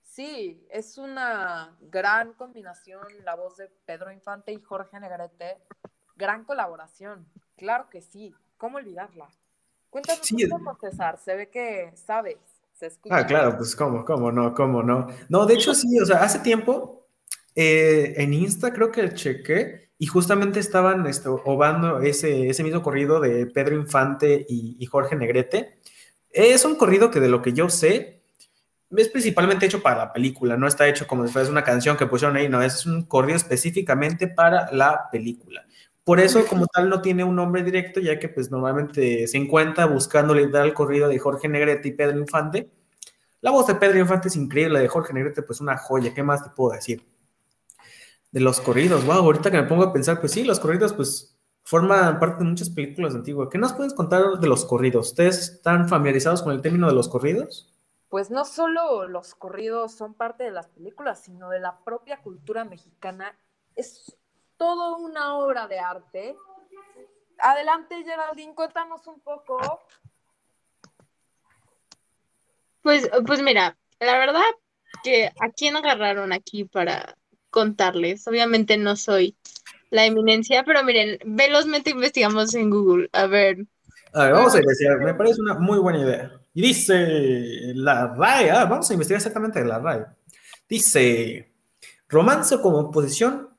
Sí, 0.02 0.64
es 0.70 0.96
una 0.96 1.76
gran 1.80 2.34
combinación 2.34 3.02
la 3.24 3.34
voz 3.34 3.56
de 3.56 3.68
Pedro 3.84 4.12
Infante 4.12 4.52
y 4.52 4.60
Jorge 4.60 5.00
Negrete. 5.00 5.58
Gran 6.14 6.44
colaboración, 6.44 7.26
claro 7.56 7.90
que 7.90 8.00
sí. 8.00 8.32
¿Cómo 8.56 8.76
olvidarla? 8.76 9.28
Cuéntanos 9.90 10.24
Sí, 10.24 10.44
un 10.44 10.64
poco, 10.64 10.78
César. 10.80 11.18
Se 11.18 11.34
ve 11.34 11.50
que 11.50 11.92
sabes, 11.96 12.38
Ah, 13.10 13.26
claro, 13.26 13.56
pues 13.56 13.74
cómo, 13.76 14.04
cómo 14.04 14.32
no, 14.32 14.54
cómo 14.54 14.82
no. 14.82 15.06
No, 15.28 15.46
de 15.46 15.54
hecho 15.54 15.74
sí, 15.74 15.98
o 16.00 16.06
sea, 16.06 16.22
hace 16.22 16.38
tiempo 16.40 17.06
eh, 17.54 18.14
en 18.16 18.32
Insta 18.32 18.72
creo 18.72 18.90
que 18.90 19.14
chequé 19.14 19.90
y 19.98 20.06
justamente 20.06 20.60
estaban 20.60 21.06
esto, 21.06 21.42
ovando 21.44 22.00
ese, 22.00 22.48
ese 22.48 22.62
mismo 22.62 22.82
corrido 22.82 23.20
de 23.20 23.46
Pedro 23.46 23.76
Infante 23.76 24.44
y, 24.48 24.76
y 24.78 24.86
Jorge 24.86 25.16
Negrete. 25.16 25.78
Es 26.30 26.64
un 26.64 26.76
corrido 26.76 27.10
que 27.10 27.20
de 27.20 27.28
lo 27.28 27.42
que 27.42 27.52
yo 27.52 27.70
sé 27.70 28.24
es 28.96 29.08
principalmente 29.08 29.66
hecho 29.66 29.82
para 29.82 29.98
la 29.98 30.12
película, 30.12 30.56
no 30.56 30.66
está 30.66 30.88
hecho 30.88 31.06
como 31.06 31.26
si 31.26 31.32
fuese 31.32 31.50
una 31.50 31.64
canción 31.64 31.96
que 31.96 32.06
pusieron 32.06 32.36
ahí, 32.36 32.48
no, 32.48 32.62
es 32.62 32.86
un 32.86 33.04
corrido 33.04 33.36
específicamente 33.36 34.28
para 34.28 34.70
la 34.72 35.08
película. 35.10 35.66
Por 36.04 36.20
eso, 36.20 36.44
como 36.46 36.66
tal, 36.66 36.90
no 36.90 37.00
tiene 37.00 37.24
un 37.24 37.34
nombre 37.34 37.62
directo, 37.62 37.98
ya 37.98 38.18
que 38.18 38.28
pues 38.28 38.50
normalmente 38.50 39.26
se 39.26 39.38
encuentra 39.38 39.86
buscándole 39.86 40.46
dar 40.48 40.66
el 40.66 40.74
corrido 40.74 41.08
de 41.08 41.18
Jorge 41.18 41.48
Negrete 41.48 41.88
y 41.88 41.92
Pedro 41.92 42.18
Infante. 42.18 42.70
La 43.40 43.50
voz 43.50 43.66
de 43.66 43.74
Pedro 43.74 43.98
Infante 43.98 44.28
es 44.28 44.36
increíble, 44.36 44.74
la 44.74 44.80
de 44.80 44.88
Jorge 44.88 45.14
Negrete 45.14 45.42
pues 45.42 45.60
una 45.62 45.78
joya, 45.78 46.12
¿qué 46.12 46.22
más 46.22 46.44
te 46.44 46.50
puedo 46.50 46.74
decir? 46.74 47.06
De 48.30 48.40
los 48.40 48.60
corridos, 48.60 49.06
wow, 49.06 49.16
ahorita 49.16 49.50
que 49.50 49.56
me 49.56 49.68
pongo 49.68 49.84
a 49.84 49.92
pensar, 49.92 50.20
pues 50.20 50.32
sí, 50.32 50.44
los 50.44 50.60
corridos 50.60 50.92
pues 50.92 51.34
forman 51.62 52.18
parte 52.20 52.44
de 52.44 52.50
muchas 52.50 52.68
películas 52.68 53.14
antiguas. 53.14 53.48
¿Qué 53.50 53.58
nos 53.58 53.72
puedes 53.72 53.94
contar 53.94 54.38
de 54.38 54.46
los 54.46 54.66
corridos? 54.66 55.08
¿Ustedes 55.08 55.38
están 55.38 55.88
familiarizados 55.88 56.42
con 56.42 56.52
el 56.52 56.60
término 56.60 56.86
de 56.86 56.94
los 56.94 57.08
corridos? 57.08 57.72
Pues 58.10 58.30
no 58.30 58.44
solo 58.44 59.08
los 59.08 59.34
corridos 59.34 59.92
son 59.92 60.14
parte 60.14 60.44
de 60.44 60.50
las 60.50 60.68
películas, 60.68 61.22
sino 61.22 61.48
de 61.48 61.60
la 61.60 61.78
propia 61.82 62.20
cultura 62.20 62.64
mexicana. 62.64 63.36
Es 63.74 64.14
todo 64.64 64.96
una 64.96 65.36
obra 65.36 65.68
de 65.68 65.78
arte. 65.78 66.36
Adelante, 67.38 68.02
Geraldine, 68.02 68.54
cuéntanos 68.54 69.06
un 69.06 69.20
poco. 69.20 69.58
Pues, 72.80 73.10
pues 73.26 73.42
mira, 73.42 73.76
la 74.00 74.18
verdad 74.18 74.40
que 75.02 75.26
a 75.26 75.50
quién 75.54 75.76
agarraron 75.76 76.32
aquí 76.32 76.64
para 76.64 77.14
contarles. 77.50 78.26
Obviamente 78.26 78.78
no 78.78 78.96
soy 78.96 79.36
la 79.90 80.06
eminencia, 80.06 80.64
pero 80.64 80.82
miren, 80.82 81.18
velozmente 81.26 81.90
investigamos 81.90 82.54
en 82.54 82.70
Google. 82.70 83.10
A 83.12 83.26
ver, 83.26 83.66
A 84.14 84.24
ver, 84.24 84.32
vamos 84.32 84.54
a 84.54 84.60
investigar, 84.60 84.98
me 85.00 85.12
parece 85.12 85.42
una 85.42 85.54
muy 85.54 85.78
buena 85.78 85.98
idea. 85.98 86.40
Y 86.54 86.62
dice 86.62 87.74
la 87.74 88.14
RAE, 88.16 88.50
ah, 88.50 88.64
vamos 88.64 88.88
a 88.88 88.94
investigar 88.94 89.18
exactamente 89.18 89.62
la 89.62 89.78
RAE. 89.78 90.06
Dice, 90.66 91.52
romance 92.08 92.58
como 92.62 92.90
posición 92.90 93.53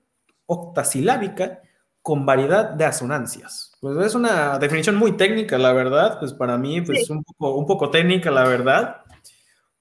octasilábica 0.48 1.62
con 2.02 2.26
variedad 2.26 2.70
de 2.72 2.86
asonancias. 2.86 3.72
Pues 3.82 3.98
es 4.06 4.16
una 4.16 4.60
definición 4.60 4.96
muy 4.96 5.14
técnica, 5.18 5.58
la 5.58 5.74
verdad, 5.74 6.20
pues 6.20 6.34
para 6.34 6.58
mí, 6.58 6.82
pues 6.82 7.06
Sí. 7.06 7.12
un 7.14 7.24
poco, 7.24 7.56
un 7.56 7.66
poco 7.66 7.90
técnica, 7.90 8.30
la 8.32 8.48
verdad. 8.48 9.02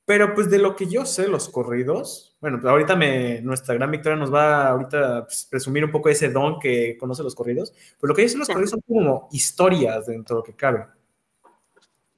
Pero 0.07 0.35
pues 0.35 0.51
de 0.51 0.59
lo 0.59 0.77
que 0.77 0.87
yo 0.87 1.07
sé, 1.07 1.29
los 1.29 1.49
corridos, 1.49 2.37
bueno, 2.41 2.61
pues 2.61 2.71
ahorita 2.71 2.95
me, 2.97 3.41
nuestra 3.41 3.75
gran 3.75 3.91
Victoria 3.91 4.19
nos 4.19 4.33
va 4.33 4.69
ahorita 4.69 5.25
pues, 5.25 5.47
presumir 5.51 5.85
un 5.85 5.91
poco 5.93 6.11
ese 6.11 6.29
don 6.31 6.59
que 6.61 6.97
conoce 6.99 7.23
los 7.23 7.35
corridos, 7.35 7.73
pero 8.01 8.09
lo 8.09 8.15
que 8.15 8.23
yo 8.23 8.29
sé 8.29 8.37
los 8.39 8.49
corridos 8.49 8.71
son 8.71 8.81
como 8.83 9.29
historias 9.33 10.07
dentro 10.07 10.37
de 10.37 10.41
lo 10.41 10.45
que 10.45 10.55
cabe. 10.55 10.87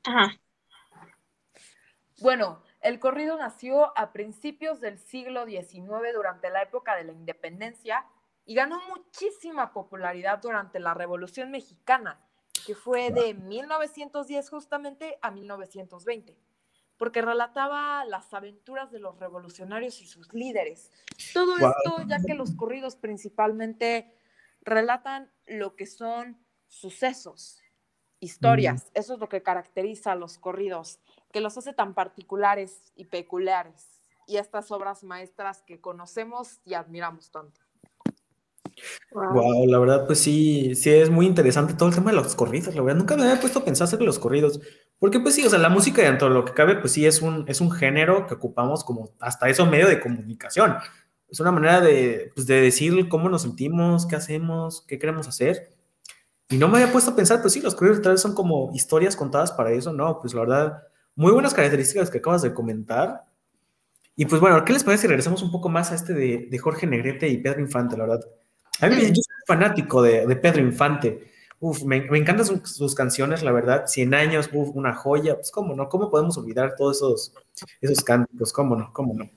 ajá, 0.04 0.36
Bueno, 2.18 2.62
el 2.80 2.98
corrido 2.98 3.36
nació 3.38 3.96
a 3.98 4.12
principios 4.12 4.80
del 4.80 4.98
siglo 4.98 5.44
XIX 5.46 6.12
durante 6.14 6.50
la 6.50 6.62
época 6.62 6.96
de 6.96 7.04
la 7.04 7.12
independencia 7.12 8.04
y 8.46 8.54
ganó 8.54 8.80
muchísima 8.88 9.72
popularidad 9.72 10.38
durante 10.40 10.78
la 10.80 10.94
Revolución 10.94 11.50
Mexicana, 11.50 12.20
que 12.64 12.74
fue 12.74 13.10
de 13.10 13.34
1910 13.34 14.48
justamente 14.48 15.18
a 15.20 15.30
1920, 15.30 16.38
porque 16.96 17.20
relataba 17.22 18.04
las 18.04 18.32
aventuras 18.32 18.90
de 18.90 19.00
los 19.00 19.18
revolucionarios 19.18 20.00
y 20.00 20.06
sus 20.06 20.32
líderes. 20.32 20.90
Todo 21.34 21.58
Wow. 21.58 21.70
esto 21.70 22.02
ya 22.08 22.18
que 22.24 22.34
los 22.34 22.54
corridos 22.54 22.96
principalmente 22.96 24.16
relatan 24.62 25.30
lo 25.46 25.76
que 25.76 25.86
son 25.86 26.38
sucesos, 26.68 27.60
historias. 28.20 28.90
Eso 28.94 29.14
es 29.14 29.20
lo 29.20 29.28
que 29.28 29.42
caracteriza 29.42 30.12
a 30.12 30.16
los 30.16 30.38
corridos 30.38 31.00
que 31.32 31.40
los 31.40 31.58
hace 31.58 31.72
tan 31.72 31.94
particulares 31.94 32.92
y 32.94 33.04
peculiares. 33.06 34.00
Y 34.26 34.38
estas 34.38 34.70
obras 34.70 35.04
maestras 35.04 35.62
que 35.62 35.80
conocemos 35.80 36.60
y 36.64 36.74
admiramos 36.74 37.30
tanto. 37.30 37.60
Wow, 39.11 39.66
la 39.66 39.78
verdad, 39.78 40.06
pues 40.06 40.18
sí, 40.18 40.75
sí 40.75 40.90
es 40.90 41.11
muy 41.11 41.26
interesante 41.26 41.75
todo 41.75 41.88
el 41.88 41.95
tema 41.95 42.11
de 42.11 42.16
los 42.16 42.35
corridos, 42.35 42.75
la 42.75 42.83
verdad, 42.83 42.99
nunca 42.99 43.16
me 43.16 43.23
había 43.23 43.40
puesto 43.40 43.61
a 43.61 43.64
pensar 43.64 43.88
sobre 43.88 44.04
los 44.04 44.18
corridos, 44.18 44.61
porque 44.99 45.21
pues 45.21 45.35
sí, 45.35 45.47
o 45.47 45.50
sea, 45.50 45.59
la 45.59 45.68
música 45.68 46.02
dentro 46.02 46.28
de 46.28 46.35
lo 46.35 46.45
que 46.45 46.52
cabe, 46.52 46.76
pues 46.76 46.92
sí 46.92 47.06
es 47.06 47.23
un, 47.23 47.45
es 47.49 47.61
un 47.61 47.71
género 47.71 48.26
que 48.26 48.35
ocupamos 48.35 48.85
como 48.85 49.11
hasta 49.21 49.49
eso 49.49 49.64
medio 49.66 49.88
de 49.88 50.00
comunicación, 50.00 50.76
es 51.28 51.40
una 51.40 51.50
manera 51.52 51.80
de, 51.80 52.30
pues, 52.35 52.47
de 52.47 52.61
decir 52.61 53.09
cómo 53.09 53.28
nos 53.28 53.42
sentimos, 53.42 54.06
qué 54.06 54.16
hacemos, 54.16 54.85
qué 54.87 54.99
queremos 54.99 55.28
hacer, 55.28 55.71
y 56.49 56.59
no 56.59 56.68
me 56.68 56.78
había 56.78 56.92
puesto 56.92 57.12
a 57.12 57.16
pensar, 57.16 57.40
pues 57.40 57.54
sí, 57.54 57.61
los 57.61 57.75
corridos 57.75 58.02
tal 58.02 58.12
vez 58.12 58.21
son 58.21 58.35
como 58.35 58.71
historias 58.75 59.16
contadas 59.16 59.52
para 59.52 59.73
eso, 59.73 59.92
no, 59.92 60.21
pues 60.21 60.35
la 60.35 60.40
verdad, 60.40 60.83
muy 61.14 61.33
buenas 61.33 61.54
características 61.54 62.11
que 62.11 62.18
acabas 62.18 62.42
de 62.42 62.52
comentar, 62.52 63.25
y 64.16 64.26
pues 64.26 64.40
bueno, 64.40 64.64
¿qué 64.64 64.73
les 64.73 64.85
parece 64.85 65.02
si 65.02 65.09
regresamos 65.09 65.42
un 65.42 65.52
poco 65.52 65.68
más 65.68 65.92
a 65.92 65.95
este 65.95 66.14
de, 66.14 66.49
de 66.50 66.59
Jorge 66.59 66.87
Negrete 66.87 67.28
y 67.28 67.38
Pedro 67.38 67.61
Infante, 67.61 67.97
la 67.97 68.06
verdad? 68.06 68.21
A 68.80 68.88
mí, 68.88 68.97
yo 69.09 69.14
soy 69.14 69.35
fanático 69.47 70.02
de, 70.02 70.26
de 70.26 70.37
Pedro 70.37 70.61
Infante. 70.62 71.33
Uf, 71.61 71.83
me, 71.85 72.02
me 72.11 72.18
encantan 72.18 72.47
su- 72.47 72.61
sus 72.66 72.95
canciones, 72.95 73.42
la 73.42 73.52
verdad. 73.52 73.85
Cien 73.87 74.14
años, 74.14 74.50
uf, 74.52 74.71
una 74.75 74.95
joya. 74.95 75.35
Pues, 75.37 75.50
¿cómo 75.50 75.75
no? 75.75 75.88
¿Cómo 75.88 76.11
podemos 76.11 76.37
olvidar 76.38 76.75
todos 76.76 76.97
esos, 76.99 77.35
esos 77.80 78.04
cánticos? 78.04 78.52
¿Cómo 78.52 78.76
no? 78.76 78.92
¿Cómo 78.92 79.14
no? 79.14 79.30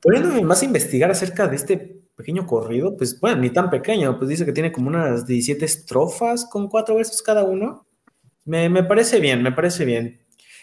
Poniéndome 0.00 0.42
más 0.42 0.62
a 0.62 0.64
investigar 0.64 1.10
acerca 1.10 1.46
de 1.46 1.56
este 1.56 1.76
pequeño 2.16 2.46
corrido, 2.46 2.96
pues, 2.96 3.18
bueno, 3.20 3.36
ni 3.40 3.50
tan 3.50 3.70
pequeño, 3.70 4.18
pues 4.18 4.28
dice 4.28 4.44
que 4.44 4.52
tiene 4.52 4.72
como 4.72 4.88
unas 4.88 5.26
17 5.26 5.64
estrofas 5.64 6.46
con 6.46 6.68
cuatro 6.68 6.96
versos 6.96 7.22
cada 7.22 7.44
uno. 7.44 7.86
Me, 8.44 8.68
me 8.68 8.84
parece 8.84 9.20
bien, 9.20 9.42
me 9.42 9.52
parece 9.52 9.84
bien. 9.84 10.22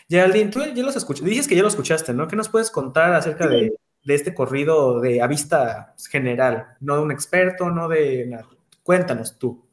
Geraldine, 0.09 0.51
tú 0.51 0.61
ya 0.75 0.83
los 0.83 0.95
escuchaste, 0.95 1.29
dices 1.29 1.47
que 1.47 1.55
ya 1.55 1.63
lo 1.63 1.69
escuchaste, 1.69 2.13
¿no? 2.13 2.27
¿Qué 2.27 2.35
nos 2.35 2.49
puedes 2.49 2.71
contar 2.71 3.13
acerca 3.13 3.47
de, 3.47 3.73
de 4.07 4.15
este 4.15 4.33
corrido 4.33 5.01
de 5.01 5.21
a 5.21 5.27
vista 5.27 5.93
general? 6.09 6.77
No 6.79 6.95
de 6.95 7.01
un 7.01 7.11
experto, 7.11 7.69
no 7.69 7.89
de 7.89 8.25
nada. 8.25 8.47
Cuéntanos 8.81 9.37
tú. 9.37 9.67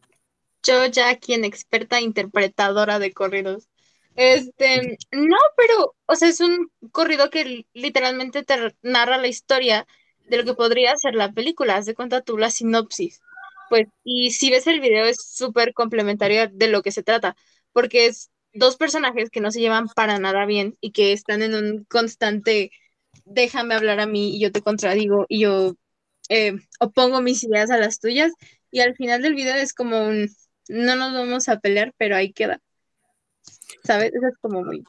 yo 0.64 0.86
ya 0.86 1.08
aquí 1.08 1.34
en 1.34 1.44
experta 1.44 2.00
interpretadora 2.00 2.98
de 2.98 3.12
corridos. 3.12 3.68
Este, 4.16 4.98
no, 5.12 5.36
pero, 5.56 5.94
o 6.06 6.16
sea, 6.16 6.28
es 6.28 6.40
un 6.40 6.68
corrido 6.90 7.30
que 7.30 7.64
literalmente 7.74 8.42
te 8.42 8.74
narra 8.82 9.18
la 9.18 9.28
historia 9.28 9.86
de 10.26 10.38
lo 10.38 10.44
que 10.44 10.54
podría 10.54 10.96
ser 10.96 11.14
la 11.14 11.32
película. 11.32 11.76
Haz 11.76 11.86
de 11.86 11.94
cuenta 11.94 12.20
tú 12.20 12.36
la 12.36 12.50
sinopsis. 12.50 13.20
Pues, 13.68 13.86
y 14.02 14.32
si 14.32 14.50
ves 14.50 14.66
el 14.66 14.80
video 14.80 15.04
es 15.06 15.24
súper 15.24 15.74
complementario 15.74 16.48
de 16.48 16.68
lo 16.68 16.82
que 16.82 16.90
se 16.90 17.04
trata, 17.04 17.36
porque 17.72 18.06
es 18.06 18.30
dos 18.52 18.76
personajes 18.76 19.30
que 19.30 19.40
no 19.40 19.52
se 19.52 19.60
llevan 19.60 19.88
para 19.88 20.18
nada 20.18 20.44
bien 20.44 20.76
y 20.80 20.90
que 20.90 21.12
están 21.12 21.42
en 21.42 21.54
un 21.54 21.84
constante 21.84 22.72
déjame 23.24 23.74
hablar 23.74 24.00
a 24.00 24.06
mí 24.06 24.36
y 24.36 24.40
yo 24.40 24.52
te 24.52 24.62
contradigo 24.62 25.26
y 25.28 25.40
yo 25.40 25.74
eh, 26.28 26.54
opongo 26.80 27.20
mis 27.20 27.44
ideas 27.44 27.70
a 27.70 27.78
las 27.78 28.00
tuyas 28.00 28.32
y 28.70 28.80
al 28.80 28.94
final 28.96 29.22
del 29.22 29.34
video 29.34 29.54
es 29.56 29.74
como 29.74 30.06
un 30.06 30.28
no 30.68 30.96
nos 30.96 31.12
vamos 31.12 31.48
a 31.48 31.60
pelear, 31.60 31.92
pero 31.98 32.16
ahí 32.16 32.32
queda. 32.32 32.60
¿Sabes? 33.84 34.12
Eso 34.14 34.26
es 34.28 34.34
como 34.40 34.64
muy... 34.64 34.82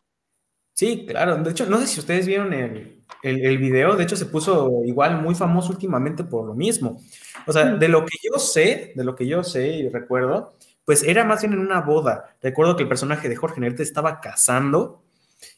Sí, 0.73 1.05
claro. 1.07 1.37
De 1.37 1.51
hecho, 1.51 1.65
no 1.67 1.77
sé 1.79 1.87
si 1.87 1.99
ustedes 1.99 2.27
vieron 2.27 2.53
el, 2.53 3.03
el, 3.23 3.45
el 3.45 3.57
video. 3.57 3.95
De 3.95 4.03
hecho, 4.03 4.15
se 4.17 4.25
puso 4.25 4.83
igual 4.85 5.21
muy 5.21 5.35
famoso 5.35 5.71
últimamente 5.71 6.23
por 6.23 6.45
lo 6.45 6.53
mismo. 6.53 7.01
O 7.47 7.53
sea, 7.53 7.65
de 7.65 7.87
lo 7.87 8.05
que 8.05 8.17
yo 8.23 8.39
sé, 8.39 8.91
de 8.95 9.03
lo 9.03 9.15
que 9.15 9.27
yo 9.27 9.43
sé 9.43 9.67
y 9.69 9.89
recuerdo, 9.89 10.57
pues 10.83 11.03
era 11.03 11.23
más 11.23 11.41
bien 11.41 11.53
en 11.53 11.59
una 11.59 11.81
boda. 11.81 12.37
Recuerdo 12.41 12.75
que 12.75 12.83
el 12.83 12.89
personaje 12.89 13.29
de 13.29 13.35
Jorge 13.37 13.61
Negrete 13.61 13.83
estaba 13.83 14.19
casando 14.19 15.04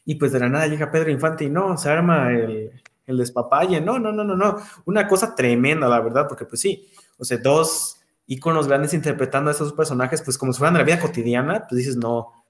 y 0.04 0.14
pues 0.16 0.32
de 0.32 0.40
la 0.40 0.48
nada 0.48 0.66
llega 0.66 0.90
Pedro 0.90 1.10
Infante 1.10 1.44
y 1.44 1.50
no, 1.50 1.76
se 1.76 1.90
arma 1.90 2.32
el, 2.32 2.72
el 3.06 3.16
despapalle. 3.16 3.80
No, 3.80 3.98
no, 3.98 4.12
no, 4.12 4.22
no, 4.22 4.36
no. 4.36 4.56
Una 4.84 5.08
cosa 5.08 5.34
tremenda, 5.34 5.88
la 5.88 6.00
verdad, 6.00 6.28
porque 6.28 6.44
pues 6.44 6.60
sí, 6.60 6.88
o 7.18 7.24
sea, 7.24 7.38
dos 7.38 8.00
íconos 8.26 8.68
grandes 8.68 8.94
interpretando 8.94 9.50
a 9.50 9.54
esos 9.54 9.72
personajes, 9.72 10.22
pues 10.22 10.38
como 10.38 10.52
si 10.52 10.58
fueran 10.58 10.74
de 10.74 10.80
la 10.80 10.84
vida 10.84 11.00
cotidiana, 11.00 11.66
pues 11.68 11.78
dices, 11.78 11.96
no. 11.96 12.44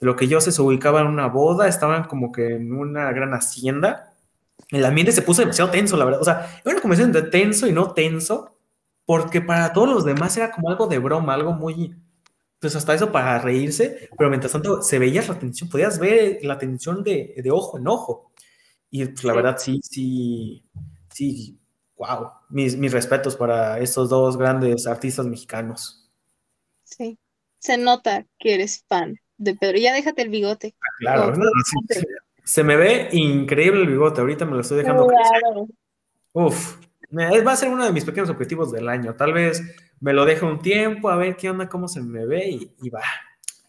De 0.00 0.06
lo 0.06 0.16
que 0.16 0.26
yo 0.26 0.40
sé, 0.40 0.50
se 0.50 0.60
ubicaba 0.60 1.00
en 1.00 1.06
una 1.06 1.28
boda, 1.28 1.68
estaban 1.68 2.04
como 2.04 2.32
que 2.32 2.56
en 2.56 2.72
una 2.72 3.12
gran 3.12 3.32
hacienda. 3.32 4.12
El 4.68 4.84
ambiente 4.84 5.12
se 5.12 5.22
puso 5.22 5.42
demasiado 5.42 5.70
tenso, 5.70 5.96
la 5.96 6.04
verdad. 6.04 6.20
O 6.20 6.24
sea, 6.24 6.60
era 6.64 6.72
una 6.72 6.80
conversación 6.80 7.12
de 7.12 7.22
tenso 7.22 7.68
y 7.68 7.72
no 7.72 7.92
tenso, 7.92 8.56
porque 9.06 9.40
para 9.40 9.72
todos 9.72 9.88
los 9.88 10.04
demás 10.04 10.36
era 10.36 10.50
como 10.50 10.70
algo 10.70 10.88
de 10.88 10.98
broma, 10.98 11.34
algo 11.34 11.52
muy, 11.52 11.94
pues 12.62 12.76
hasta 12.76 12.94
eso 12.94 13.10
para 13.10 13.40
reírse, 13.40 14.08
pero 14.16 14.30
mientras 14.30 14.52
tanto 14.52 14.82
se 14.82 15.00
veía 15.00 15.20
la 15.26 15.36
tensión, 15.36 15.68
podías 15.68 15.98
ver 15.98 16.38
la 16.44 16.56
tensión 16.56 17.02
de, 17.02 17.34
de 17.36 17.50
ojo 17.50 17.76
en 17.76 17.88
ojo. 17.88 18.30
Y 18.88 19.04
pues, 19.04 19.24
la 19.24 19.32
verdad, 19.32 19.58
sí, 19.58 19.80
sí, 19.82 20.64
sí, 21.12 21.58
wow. 21.96 22.30
Mis, 22.50 22.76
mis 22.76 22.92
respetos 22.92 23.34
para 23.34 23.80
estos 23.80 24.08
dos 24.08 24.36
grandes 24.36 24.86
artistas 24.86 25.26
mexicanos. 25.26 26.08
Sí, 26.84 27.18
se 27.58 27.76
nota 27.78 28.26
que 28.38 28.54
eres 28.54 28.84
fan 28.86 29.16
de 29.38 29.56
Pedro. 29.56 29.78
Ya 29.78 29.92
déjate 29.92 30.22
el 30.22 30.28
bigote. 30.28 30.76
Ah, 30.78 30.94
claro, 31.00 31.34
se 32.44 32.62
me 32.62 32.76
ve 32.76 33.08
increíble 33.10 33.80
el 33.80 33.88
bigote. 33.88 34.20
Ahorita 34.20 34.44
me 34.44 34.52
lo 34.52 34.60
estoy 34.60 34.78
dejando 34.78 35.08
claro. 35.08 35.66
Uf, 36.32 36.76
va 37.12 37.52
a 37.52 37.56
ser 37.56 37.68
uno 37.68 37.84
de 37.84 37.92
mis 37.92 38.04
pequeños 38.04 38.30
objetivos 38.30 38.72
del 38.72 38.88
año. 38.88 39.14
Tal 39.14 39.32
vez 39.32 39.62
me 40.00 40.12
lo 40.12 40.24
dejo 40.24 40.46
un 40.46 40.60
tiempo, 40.60 41.10
a 41.10 41.16
ver 41.16 41.36
qué 41.36 41.50
onda, 41.50 41.68
cómo 41.68 41.88
se 41.88 42.00
me 42.00 42.26
ve 42.26 42.48
y, 42.80 42.90
va. 42.90 43.02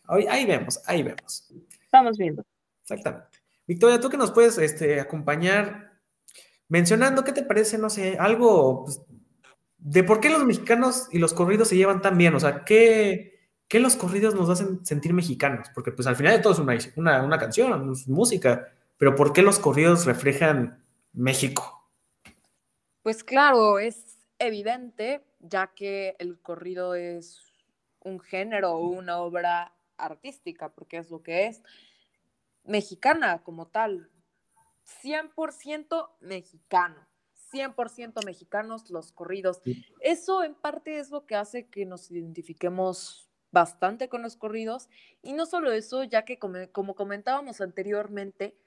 Ahí, 0.05 0.25
ahí, 0.27 0.45
vemos, 0.45 0.81
ahí 0.85 1.03
vemos. 1.03 1.51
Vamos 1.91 2.17
viendo. 2.17 2.43
Exactamente. 2.81 3.39
Victoria, 3.67 3.99
tú 3.99 4.09
que 4.09 4.17
nos 4.17 4.31
puedes 4.31 4.57
este, 4.57 4.99
acompañar 4.99 5.93
mencionando, 6.67 7.23
¿qué 7.23 7.31
te 7.31 7.43
parece, 7.43 7.77
no 7.77 7.89
sé, 7.89 8.17
algo 8.19 8.85
pues, 8.85 9.01
de 9.77 10.03
por 10.03 10.19
qué 10.19 10.29
los 10.29 10.43
mexicanos 10.43 11.07
y 11.11 11.19
los 11.19 11.33
corridos 11.33 11.67
se 11.67 11.75
llevan 11.75 12.01
tan 12.01 12.17
bien? 12.17 12.35
O 12.35 12.39
sea, 12.39 12.65
¿qué, 12.65 13.39
¿qué 13.67 13.79
los 13.79 13.95
corridos 13.95 14.35
nos 14.35 14.49
hacen 14.49 14.85
sentir 14.85 15.13
mexicanos? 15.13 15.67
Porque 15.73 15.91
pues 15.91 16.07
al 16.07 16.15
final 16.15 16.33
de 16.33 16.39
todo 16.39 16.53
es 16.53 16.59
una, 16.59 16.75
una, 16.95 17.23
una 17.23 17.37
canción, 17.37 17.93
música, 18.07 18.67
pero 18.97 19.15
¿por 19.15 19.33
qué 19.33 19.41
los 19.41 19.59
corridos 19.59 20.05
reflejan 20.05 20.83
México? 21.13 21.82
Pues 23.03 23.23
claro, 23.25 23.79
es 23.79 24.17
evidente, 24.39 25.25
ya 25.39 25.67
que 25.67 26.15
el 26.19 26.39
corrido 26.41 26.95
es 26.95 27.43
un 27.99 28.21
género 28.21 28.75
o 28.75 28.87
una 28.87 29.19
obra 29.19 29.75
artística, 29.97 30.69
porque 30.69 30.97
es 30.97 31.11
lo 31.11 31.21
que 31.21 31.47
es, 31.47 31.61
mexicana 32.63 33.43
como 33.43 33.67
tal, 33.67 34.09
100% 35.03 36.11
mexicano. 36.21 37.07
100% 37.51 38.25
mexicanos 38.25 38.89
los 38.89 39.11
corridos. 39.11 39.61
Eso 39.99 40.43
en 40.43 40.55
parte 40.55 40.97
es 40.97 41.11
lo 41.11 41.25
que 41.25 41.35
hace 41.35 41.67
que 41.67 41.85
nos 41.85 42.09
identifiquemos 42.09 43.29
bastante 43.51 44.09
con 44.09 44.23
los 44.23 44.37
corridos. 44.37 44.89
Y 45.21 45.33
no 45.33 45.45
solo 45.45 45.71
eso, 45.71 46.03
ya 46.03 46.25
que 46.25 46.39
como, 46.39 46.57
como 46.71 46.95
comentábamos 46.95 47.61
anteriormente, 47.61 48.57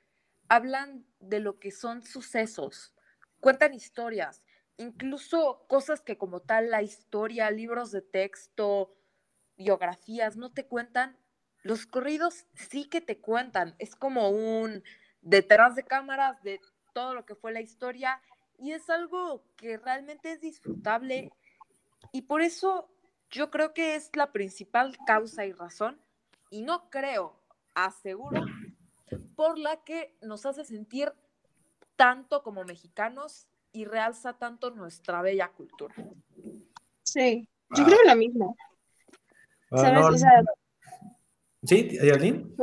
hablan 0.48 1.04
de 1.18 1.40
lo 1.40 1.58
que 1.58 1.72
son 1.72 2.02
sucesos, 2.02 2.95
cuentan 3.40 3.74
historias, 3.74 4.42
incluso 4.76 5.64
cosas 5.68 6.00
que 6.00 6.18
como 6.18 6.40
tal 6.40 6.70
la 6.70 6.82
historia, 6.82 7.50
libros 7.50 7.90
de 7.92 8.02
texto, 8.02 8.94
biografías 9.56 10.36
no 10.36 10.52
te 10.52 10.66
cuentan. 10.66 11.16
Los 11.62 11.86
corridos 11.86 12.46
sí 12.54 12.88
que 12.88 13.00
te 13.00 13.18
cuentan. 13.18 13.74
Es 13.78 13.96
como 13.96 14.30
un 14.30 14.84
detrás 15.22 15.74
de 15.74 15.82
cámaras 15.82 16.42
de 16.42 16.60
todo 16.92 17.14
lo 17.14 17.24
que 17.24 17.34
fue 17.34 17.52
la 17.52 17.60
historia 17.60 18.20
y 18.58 18.72
es 18.72 18.88
algo 18.88 19.44
que 19.56 19.76
realmente 19.76 20.32
es 20.32 20.40
disfrutable 20.40 21.32
y 22.12 22.22
por 22.22 22.40
eso 22.40 22.88
yo 23.30 23.50
creo 23.50 23.74
que 23.74 23.96
es 23.96 24.10
la 24.14 24.32
principal 24.32 24.96
causa 25.06 25.44
y 25.44 25.52
razón, 25.52 26.00
y 26.50 26.62
no 26.62 26.88
creo, 26.90 27.38
aseguro, 27.74 28.44
por 29.34 29.58
la 29.58 29.82
que 29.84 30.16
nos 30.22 30.46
hace 30.46 30.64
sentir 30.64 31.12
tanto 31.96 32.42
como 32.42 32.64
mexicanos 32.64 33.46
y 33.72 33.84
realza 33.84 34.38
tanto 34.38 34.70
nuestra 34.70 35.22
bella 35.22 35.48
cultura. 35.48 35.94
Sí, 37.02 37.48
yo 37.70 37.84
creo 37.84 37.98
lo 38.06 38.16
mismo. 38.16 38.56
Ah, 39.70 39.78
¿Sabes? 39.78 40.22
¿Sí, 41.62 41.98
Ayalín? 42.00 42.54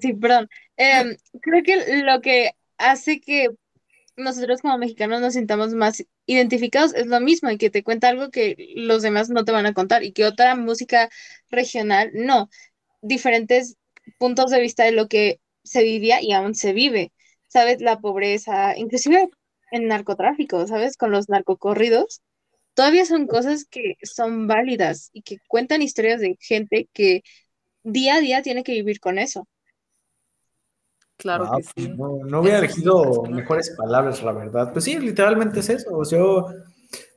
Sí, 0.00 0.12
perdón. 0.14 0.48
Em, 0.76 1.16
creo 1.40 1.62
que 1.62 2.02
lo 2.02 2.20
que 2.20 2.52
hace 2.76 3.20
que 3.20 3.48
nosotros 4.16 4.60
como 4.60 4.78
mexicanos 4.78 5.20
nos 5.20 5.34
sintamos 5.34 5.74
más 5.74 6.04
identificados 6.26 6.94
es 6.94 7.06
lo 7.06 7.20
mismo 7.20 7.50
y 7.50 7.58
que 7.58 7.70
te 7.70 7.82
cuenta 7.82 8.08
algo 8.08 8.30
que 8.30 8.72
los 8.76 9.02
demás 9.02 9.30
no 9.30 9.44
te 9.44 9.52
van 9.52 9.66
a 9.66 9.74
contar 9.74 10.04
y 10.04 10.12
que 10.12 10.24
otra 10.24 10.54
música 10.54 11.08
regional 11.50 12.10
no. 12.14 12.50
Diferentes 13.00 13.76
puntos 14.18 14.50
de 14.50 14.60
vista 14.60 14.84
de 14.84 14.92
lo 14.92 15.08
que 15.08 15.40
se 15.62 15.82
vivía 15.82 16.22
y 16.22 16.32
aún 16.32 16.54
se 16.54 16.72
vive. 16.72 17.12
¿Sabes? 17.54 17.80
La 17.80 18.00
pobreza, 18.00 18.76
inclusive 18.76 19.30
el 19.70 19.86
narcotráfico, 19.86 20.66
¿sabes? 20.66 20.96
Con 20.96 21.12
los 21.12 21.28
narcocorridos. 21.28 22.20
Todavía 22.74 23.04
son 23.04 23.28
cosas 23.28 23.64
que 23.64 23.94
son 24.02 24.48
válidas 24.48 25.10
y 25.12 25.22
que 25.22 25.38
cuentan 25.46 25.80
historias 25.80 26.20
de 26.20 26.36
gente 26.40 26.88
que 26.92 27.22
día 27.84 28.16
a 28.16 28.20
día 28.20 28.42
tiene 28.42 28.64
que 28.64 28.72
vivir 28.72 28.98
con 28.98 29.20
eso. 29.20 29.46
Claro 31.16 31.48
que 31.56 31.62
sí. 31.62 31.88
No, 31.96 32.40
hubiera 32.40 32.58
elegido 32.58 33.22
mejores 33.22 33.70
palabras, 33.78 34.20
la 34.24 34.32
verdad. 34.32 34.72
Pues 34.72 34.84
sí, 34.84 34.98
literalmente 34.98 35.60
es 35.60 35.68
eso. 35.68 35.96
O 35.96 36.04
sea, 36.04 36.18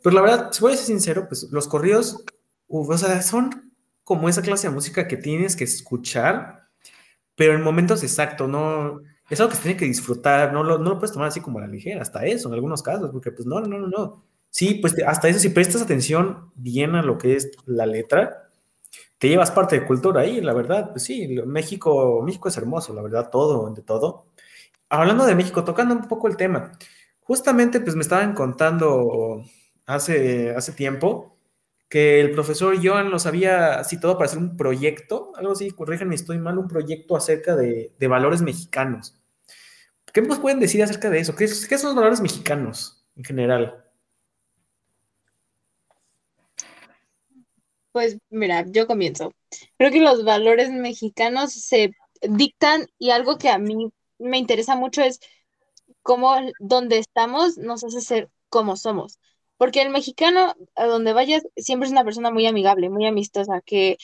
pues 0.04 0.13
la 0.13 0.21
verdad, 0.21 0.52
si 0.52 0.62
voy 0.62 0.73
a 0.73 0.76
ser 0.76 0.86
sincero, 0.86 1.26
pues 1.28 1.47
los 1.50 1.67
corridos, 1.67 2.23
o 2.67 2.95
sea, 2.95 3.23
son 3.23 3.73
como 4.04 4.30
esa 4.30 4.43
clase 4.43 4.67
de 4.67 4.76
música 4.76 5.08
que 5.08 5.17
tienes 5.17 5.56
que 5.56 5.63
escuchar, 5.63 6.67
pero 7.34 7.56
en 7.56 7.63
momentos 7.63 8.04
exactos, 8.04 8.47
no. 8.47 9.02
Es 9.30 9.40
algo 9.40 9.50
que 9.50 9.58
se 9.58 9.63
tiene 9.63 9.78
que 9.78 9.86
disfrutar, 9.86 10.54
no 10.54 10.63
lo, 10.63 10.78
no 10.78 10.92
lo 10.92 11.00
puedes 11.00 11.12
tomar 11.12 11.28
así 11.28 11.42
como 11.42 11.60
a 11.60 11.62
la 11.62 11.68
ligera, 11.68 12.02
hasta 12.02 12.26
eso, 12.26 12.48
en 12.48 12.54
algunos 12.54 12.82
casos, 12.82 13.10
porque 13.12 13.32
pues 13.32 13.46
no, 13.46 13.60
no, 13.60 13.78
no, 13.80 13.88
no. 13.88 14.24
Sí, 14.50 14.76
pues 14.76 14.96
hasta 15.06 15.28
eso, 15.28 15.40
si 15.40 15.50
prestas 15.50 15.82
atención 15.82 16.52
bien 16.56 16.96
a 16.96 17.02
lo 17.02 17.18
que 17.18 17.36
es 17.36 17.52
la 17.66 17.86
letra, 17.86 18.50
te 19.18 19.30
llevas 19.30 19.52
parte 19.52 19.80
de 19.80 19.86
cultura 19.86 20.22
ahí, 20.22 20.42
la 20.42 20.54
verdad, 20.54 20.92
pues 20.92 21.04
sí, 21.04 21.28
México, 21.46 22.22
México 22.24 22.50
es 22.50 22.58
hermoso, 22.58 22.94
la 22.94 23.02
verdad, 23.02 23.30
todo, 23.30 23.70
de 23.74 23.82
todo. 23.82 24.28
Hablando 24.90 25.26
de 25.26 25.36
México, 25.36 25.63
tocando 25.63 25.96
un 25.96 26.08
poco 26.08 26.28
el 26.28 26.38
tema, 26.38 26.72
justamente 27.22 27.82
pues 27.82 27.96
me 27.96 28.02
estaban 28.02 28.34
contando 28.34 29.44
hace, 29.86 30.56
hace 30.56 30.72
tiempo 30.74 31.37
que 31.89 32.19
el 32.19 32.32
profesor 32.32 32.78
Joan 32.84 33.10
los 33.10 33.26
había 33.26 33.84
citado 33.84 34.17
para 34.17 34.26
hacer 34.26 34.39
un 34.39 34.58
proyecto, 34.58 35.32
algo 35.36 35.54
así, 35.54 35.71
corríjanme 35.71 36.15
estoy 36.15 36.38
mal, 36.38 36.58
un 36.58 36.67
proyecto 36.67 37.15
acerca 37.15 37.56
de, 37.56 37.93
valores 38.08 38.41
mexicanos. 38.41 39.15
¿Qué 40.13 40.21
nos 40.21 40.39
pueden 40.39 40.60
decir 40.60 40.82
acerca 40.84 41.10
de 41.10 41.19
eso? 41.19 41.36
¿Qué, 41.36 41.45
¿Qué 41.45 41.78
son 41.78 41.89
los 41.89 41.95
valores 41.95 42.21
mexicanos 42.21 43.06
en 43.15 43.23
general? 43.23 43.86
Pues 47.91 48.17
mira, 48.30 48.65
yo 48.67 48.86
comienzo. 48.86 49.34
Creo 49.78 49.91
que 49.91 50.02
los 50.02 50.23
valores 50.23 50.69
mexicanos 50.69 51.54
se 51.54 51.91
dictan 52.21 52.88
y 53.00 53.12
algo 53.12 53.38
que 53.38 53.50
a 53.50 53.58
mí 53.58 53.91
me 54.19 54.38
interesa 54.38 54.76
mucho 54.76 55.02
es 55.02 55.19
cómo 56.02 56.36
donde 56.60 57.00
estamos 57.00 57.58
nos 57.58 57.84
hace 57.84 58.02
ser 58.02 58.30
como 58.50 58.76
somos. 58.76 59.19
Porque 59.58 59.82
el 59.82 59.89
mexicano, 59.89 60.56
a 60.76 60.86
donde 60.86 61.13
vayas, 61.13 61.43
siempre 61.56 61.88
es 61.88 61.91
una 61.91 62.04
persona 62.04 62.32
muy 62.32 62.46
amigable, 62.48 62.89
muy 62.89 63.08
amistosa, 63.08 63.62
que 63.65 63.98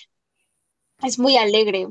es 1.03 1.19
muy 1.19 1.37
alegre. 1.37 1.87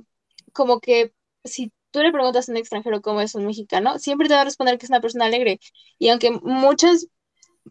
Como 0.53 0.81
que 0.81 1.13
si 1.45 1.73
tú 1.91 2.01
le 2.03 2.13
preguntas 2.13 2.49
a 2.49 2.53
un 2.53 2.59
extranjero 2.59 3.03
cómo 3.03 3.21
es 3.21 3.35
un 3.35 3.47
mexicano, 3.47 3.99
siempre 3.99 4.29
te 4.29 4.35
va 4.35 4.43
a 4.43 4.45
responder 4.45 4.79
que 4.79 4.87
es 4.87 4.91
una 4.91 5.01
persona 5.01 5.27
alegre. 5.27 5.61
Y 5.99 6.09
aunque 6.09 6.31
muchas 6.31 7.07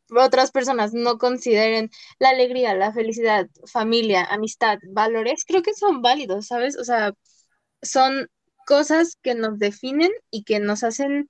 otras 0.10 0.52
personas 0.52 0.94
no 0.94 1.18
consideren 1.18 1.90
la 2.20 2.30
alegría, 2.30 2.76
la 2.76 2.94
felicidad, 2.94 3.48
familia, 3.72 4.24
amistad, 4.26 4.80
valores, 4.90 5.46
creo 5.46 5.62
que 5.62 5.74
son 5.74 6.02
válidos, 6.02 6.48
¿sabes? 6.48 6.78
O 6.78 6.84
sea, 6.84 7.14
son 7.82 8.30
cosas 8.66 9.18
que 9.22 9.36
nos 9.36 9.60
definen 9.60 10.12
y 10.30 10.44
que 10.44 10.60
nos 10.60 10.84
hacen 10.84 11.30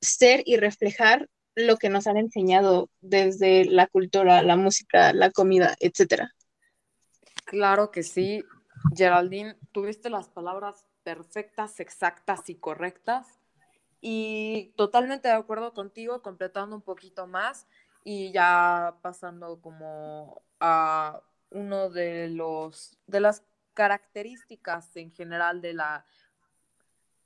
ser 0.00 0.42
y 0.46 0.56
reflejar 0.56 1.28
lo 1.54 1.76
que 1.76 1.88
nos 1.88 2.06
han 2.06 2.16
enseñado 2.16 2.88
desde 3.00 3.64
la 3.64 3.86
cultura, 3.86 4.42
la 4.42 4.56
música, 4.56 5.12
la 5.12 5.30
comida, 5.30 5.74
etcétera. 5.80 6.32
Claro 7.44 7.90
que 7.90 8.02
sí, 8.02 8.44
Geraldine, 8.94 9.56
tuviste 9.72 10.10
las 10.10 10.28
palabras 10.28 10.84
perfectas, 11.02 11.80
exactas 11.80 12.48
y 12.48 12.54
correctas. 12.54 13.26
Y 14.00 14.72
totalmente 14.76 15.28
de 15.28 15.34
acuerdo 15.34 15.74
contigo, 15.74 16.22
completando 16.22 16.74
un 16.76 16.82
poquito 16.82 17.26
más 17.26 17.66
y 18.02 18.32
ya 18.32 18.96
pasando 19.02 19.60
como 19.60 20.42
a 20.58 21.20
uno 21.50 21.90
de 21.90 22.28
los 22.28 22.96
de 23.06 23.20
las 23.20 23.42
características 23.74 24.96
en 24.96 25.12
general 25.12 25.60
de 25.60 25.74
la 25.74 26.06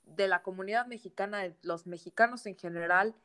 de 0.03 0.27
la 0.27 0.41
comunidad 0.43 0.85
mexicana, 0.85 1.39
de 1.39 1.55
los 1.61 1.87
mexicanos 1.87 2.45
en 2.45 2.57
general, 2.57 3.15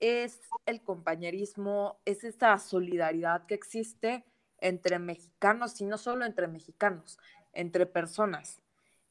es 0.00 0.40
el 0.66 0.82
compañerismo, 0.82 2.00
es 2.04 2.24
esta 2.24 2.58
solidaridad 2.58 3.46
que 3.46 3.54
existe 3.54 4.24
entre 4.58 4.98
mexicanos 4.98 5.80
y 5.80 5.84
no 5.84 5.98
solo 5.98 6.24
entre 6.24 6.48
mexicanos, 6.48 7.18
entre 7.52 7.86
personas. 7.86 8.60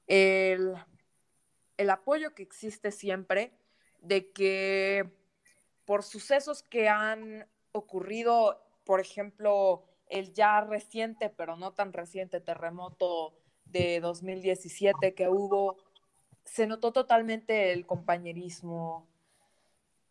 El, 0.08 0.74
el 1.78 1.90
apoyo 1.90 2.34
que 2.34 2.44
existe 2.44 2.92
siempre 2.92 3.54
de 4.02 4.32
que 4.32 5.10
por 5.86 6.04
sucesos 6.04 6.64
que 6.64 6.90
han 6.90 7.48
ocurrido, 7.72 8.64
por 8.84 9.00
ejemplo, 9.00 9.86
el 10.08 10.34
ya 10.34 10.62
reciente, 10.62 11.30
pero 11.30 11.56
no 11.56 11.74
tan 11.74 11.94
reciente 11.94 12.42
terremoto 12.42 13.34
de 13.66 14.00
2017 14.00 15.14
que 15.14 15.30
hubo, 15.30 15.78
se 16.44 16.66
notó 16.66 16.92
totalmente 16.92 17.72
el 17.72 17.86
compañerismo, 17.86 19.08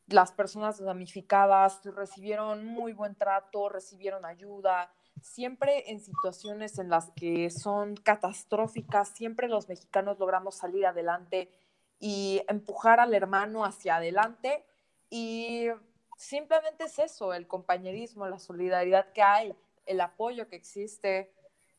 las 0.09 0.33
personas 0.33 0.79
damnificadas 0.79 1.85
recibieron 1.85 2.65
muy 2.65 2.93
buen 2.93 3.15
trato, 3.15 3.69
recibieron 3.69 4.25
ayuda, 4.25 4.91
siempre 5.21 5.91
en 5.91 6.01
situaciones 6.01 6.79
en 6.79 6.89
las 6.89 7.11
que 7.11 7.51
son 7.51 7.97
catastróficas, 7.97 9.09
siempre 9.11 9.49
los 9.49 9.69
mexicanos 9.69 10.19
logramos 10.19 10.55
salir 10.55 10.87
adelante 10.87 11.51
y 11.99 12.43
empujar 12.49 13.01
al 13.01 13.15
hermano 13.15 13.65
hacia 13.65 13.97
adelante 13.97 14.65
y 15.11 15.69
simplemente 16.17 16.85
es 16.85 16.99
eso, 16.99 17.35
el 17.35 17.47
compañerismo, 17.47 18.27
la 18.29 18.39
solidaridad 18.39 19.13
que 19.13 19.23
hay, 19.23 19.55
el 19.87 20.01
apoyo 20.01 20.49
que 20.49 20.57
existe, 20.57 21.33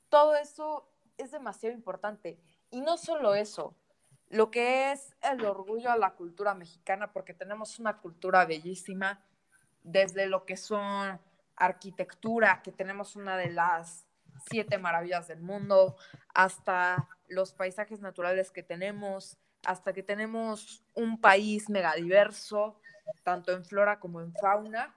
todo 0.09 0.35
eso 0.35 0.87
es 1.17 1.31
demasiado 1.31 1.75
importante. 1.75 2.39
Y 2.71 2.81
no 2.81 2.97
solo 2.97 3.35
eso, 3.35 3.75
lo 4.29 4.51
que 4.51 4.91
es 4.91 5.15
el 5.21 5.43
orgullo 5.45 5.91
a 5.91 5.97
la 5.97 6.11
cultura 6.11 6.53
mexicana, 6.53 7.11
porque 7.11 7.33
tenemos 7.33 7.79
una 7.79 7.97
cultura 7.97 8.45
bellísima, 8.45 9.23
desde 9.81 10.27
lo 10.27 10.45
que 10.45 10.55
son 10.55 11.19
arquitectura, 11.55 12.61
que 12.61 12.71
tenemos 12.71 13.15
una 13.15 13.37
de 13.37 13.51
las 13.51 14.05
siete 14.49 14.77
maravillas 14.77 15.27
del 15.27 15.41
mundo, 15.41 15.97
hasta 16.33 17.09
los 17.27 17.53
paisajes 17.53 17.99
naturales 18.01 18.51
que 18.51 18.63
tenemos, 18.63 19.37
hasta 19.65 19.93
que 19.93 20.03
tenemos 20.03 20.83
un 20.93 21.19
país 21.19 21.69
megadiverso, 21.69 22.79
tanto 23.23 23.51
en 23.51 23.65
flora 23.65 23.99
como 23.99 24.21
en 24.21 24.33
fauna. 24.33 24.95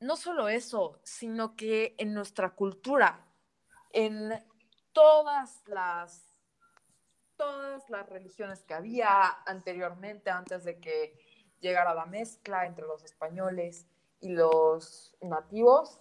No 0.00 0.16
solo 0.16 0.48
eso, 0.48 1.00
sino 1.04 1.54
que 1.54 1.94
en 1.98 2.14
nuestra 2.14 2.50
cultura, 2.50 3.24
en 3.92 4.32
todas 4.92 5.62
las 5.66 6.31
todas 7.42 7.90
las 7.90 8.08
religiones 8.08 8.62
que 8.62 8.72
había 8.72 9.28
anteriormente, 9.46 10.30
antes 10.30 10.62
de 10.62 10.78
que 10.78 11.18
llegara 11.58 11.92
la 11.92 12.06
mezcla 12.06 12.66
entre 12.66 12.86
los 12.86 13.02
españoles 13.02 13.88
y 14.20 14.28
los 14.28 15.16
nativos, 15.20 15.98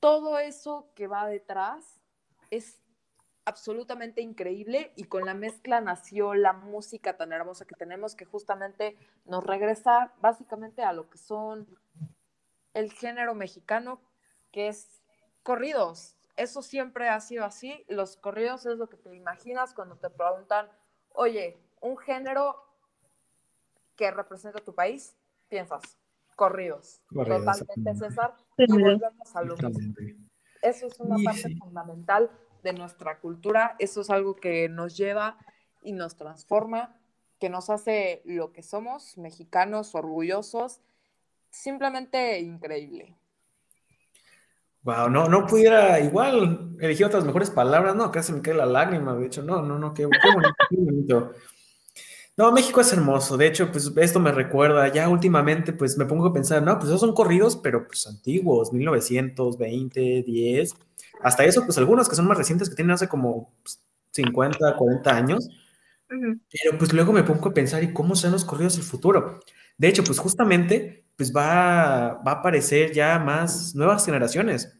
todo 0.00 0.40
eso 0.40 0.90
que 0.96 1.06
va 1.06 1.28
detrás 1.28 2.02
es 2.50 2.82
absolutamente 3.44 4.22
increíble 4.22 4.92
y 4.96 5.04
con 5.04 5.24
la 5.24 5.34
mezcla 5.34 5.80
nació 5.80 6.34
la 6.34 6.52
música 6.52 7.16
tan 7.16 7.32
hermosa 7.32 7.64
que 7.64 7.76
tenemos 7.76 8.16
que 8.16 8.24
justamente 8.24 8.98
nos 9.26 9.44
regresa 9.44 10.12
básicamente 10.20 10.82
a 10.82 10.92
lo 10.92 11.08
que 11.08 11.18
son 11.18 11.68
el 12.74 12.90
género 12.90 13.36
mexicano, 13.36 14.00
que 14.50 14.66
es 14.66 15.00
corridos. 15.44 16.16
Eso 16.40 16.62
siempre 16.62 17.10
ha 17.10 17.20
sido 17.20 17.44
así. 17.44 17.84
Los 17.86 18.16
corridos 18.16 18.64
es 18.64 18.78
lo 18.78 18.88
que 18.88 18.96
te 18.96 19.14
imaginas 19.14 19.74
cuando 19.74 19.96
te 19.96 20.08
preguntan, 20.08 20.70
oye, 21.12 21.58
un 21.82 21.98
género 21.98 22.56
que 23.94 24.10
representa 24.10 24.58
tu 24.60 24.74
país, 24.74 25.18
piensas, 25.50 25.98
corridos. 26.36 27.02
Totalmente, 27.12 27.94
César. 27.94 28.34
Y 28.56 28.72
volvemos 28.72 29.36
a. 29.36 29.42
Eso 30.62 30.86
es 30.86 30.98
una 30.98 31.16
parte 31.22 31.54
fundamental 31.58 32.30
de 32.62 32.72
nuestra 32.72 33.20
cultura. 33.20 33.76
Eso 33.78 34.00
es 34.00 34.08
algo 34.08 34.34
que 34.36 34.70
nos 34.70 34.96
lleva 34.96 35.36
y 35.82 35.92
nos 35.92 36.16
transforma, 36.16 36.98
que 37.38 37.50
nos 37.50 37.68
hace 37.68 38.22
lo 38.24 38.54
que 38.54 38.62
somos, 38.62 39.18
mexicanos, 39.18 39.94
orgullosos. 39.94 40.80
Simplemente 41.50 42.40
increíble. 42.40 43.19
Wow, 44.82 45.10
no, 45.10 45.28
no 45.28 45.46
pudiera 45.46 46.00
igual 46.00 46.76
elegir 46.80 47.04
otras 47.04 47.24
mejores 47.24 47.50
palabras, 47.50 47.94
no, 47.94 48.10
casi 48.10 48.32
me 48.32 48.40
cae 48.40 48.54
la 48.54 48.64
lágrima, 48.64 49.14
de 49.14 49.26
hecho, 49.26 49.42
no, 49.42 49.60
no, 49.60 49.78
no, 49.78 49.92
qué, 49.92 50.06
bonito, 50.06 50.48
qué 50.70 50.76
bonito. 50.76 51.32
No, 52.36 52.50
México 52.52 52.80
es 52.80 52.92
hermoso, 52.92 53.36
de 53.36 53.46
hecho, 53.46 53.70
pues 53.70 53.92
esto 53.96 54.20
me 54.20 54.32
recuerda, 54.32 54.88
ya 54.88 55.08
últimamente, 55.10 55.74
pues 55.74 55.98
me 55.98 56.06
pongo 56.06 56.26
a 56.28 56.32
pensar, 56.32 56.62
no, 56.62 56.78
pues 56.78 56.88
esos 56.88 57.00
son 57.00 57.14
corridos, 57.14 57.56
pero 57.56 57.86
pues 57.86 58.06
antiguos, 58.06 58.72
1920, 58.72 60.22
10, 60.26 60.74
hasta 61.22 61.44
eso, 61.44 61.64
pues 61.66 61.76
algunos 61.76 62.08
que 62.08 62.16
son 62.16 62.26
más 62.26 62.38
recientes, 62.38 62.70
que 62.70 62.76
tienen 62.76 62.92
hace 62.92 63.08
como 63.08 63.52
50, 64.12 64.58
pues, 64.58 64.74
40 64.78 65.14
años. 65.14 65.48
Pero 66.08 66.78
pues 66.78 66.92
luego 66.92 67.12
me 67.12 67.22
pongo 67.22 67.50
a 67.50 67.54
pensar, 67.54 67.82
¿y 67.84 67.92
cómo 67.92 68.16
serán 68.16 68.32
los 68.32 68.44
corridos 68.44 68.76
del 68.76 68.84
futuro? 68.84 69.40
De 69.78 69.88
hecho, 69.88 70.02
pues 70.04 70.18
justamente, 70.18 71.04
pues 71.20 71.36
va, 71.36 72.14
va 72.26 72.32
a 72.32 72.34
aparecer 72.36 72.92
ya 72.92 73.18
más 73.18 73.74
nuevas 73.74 74.06
generaciones. 74.06 74.74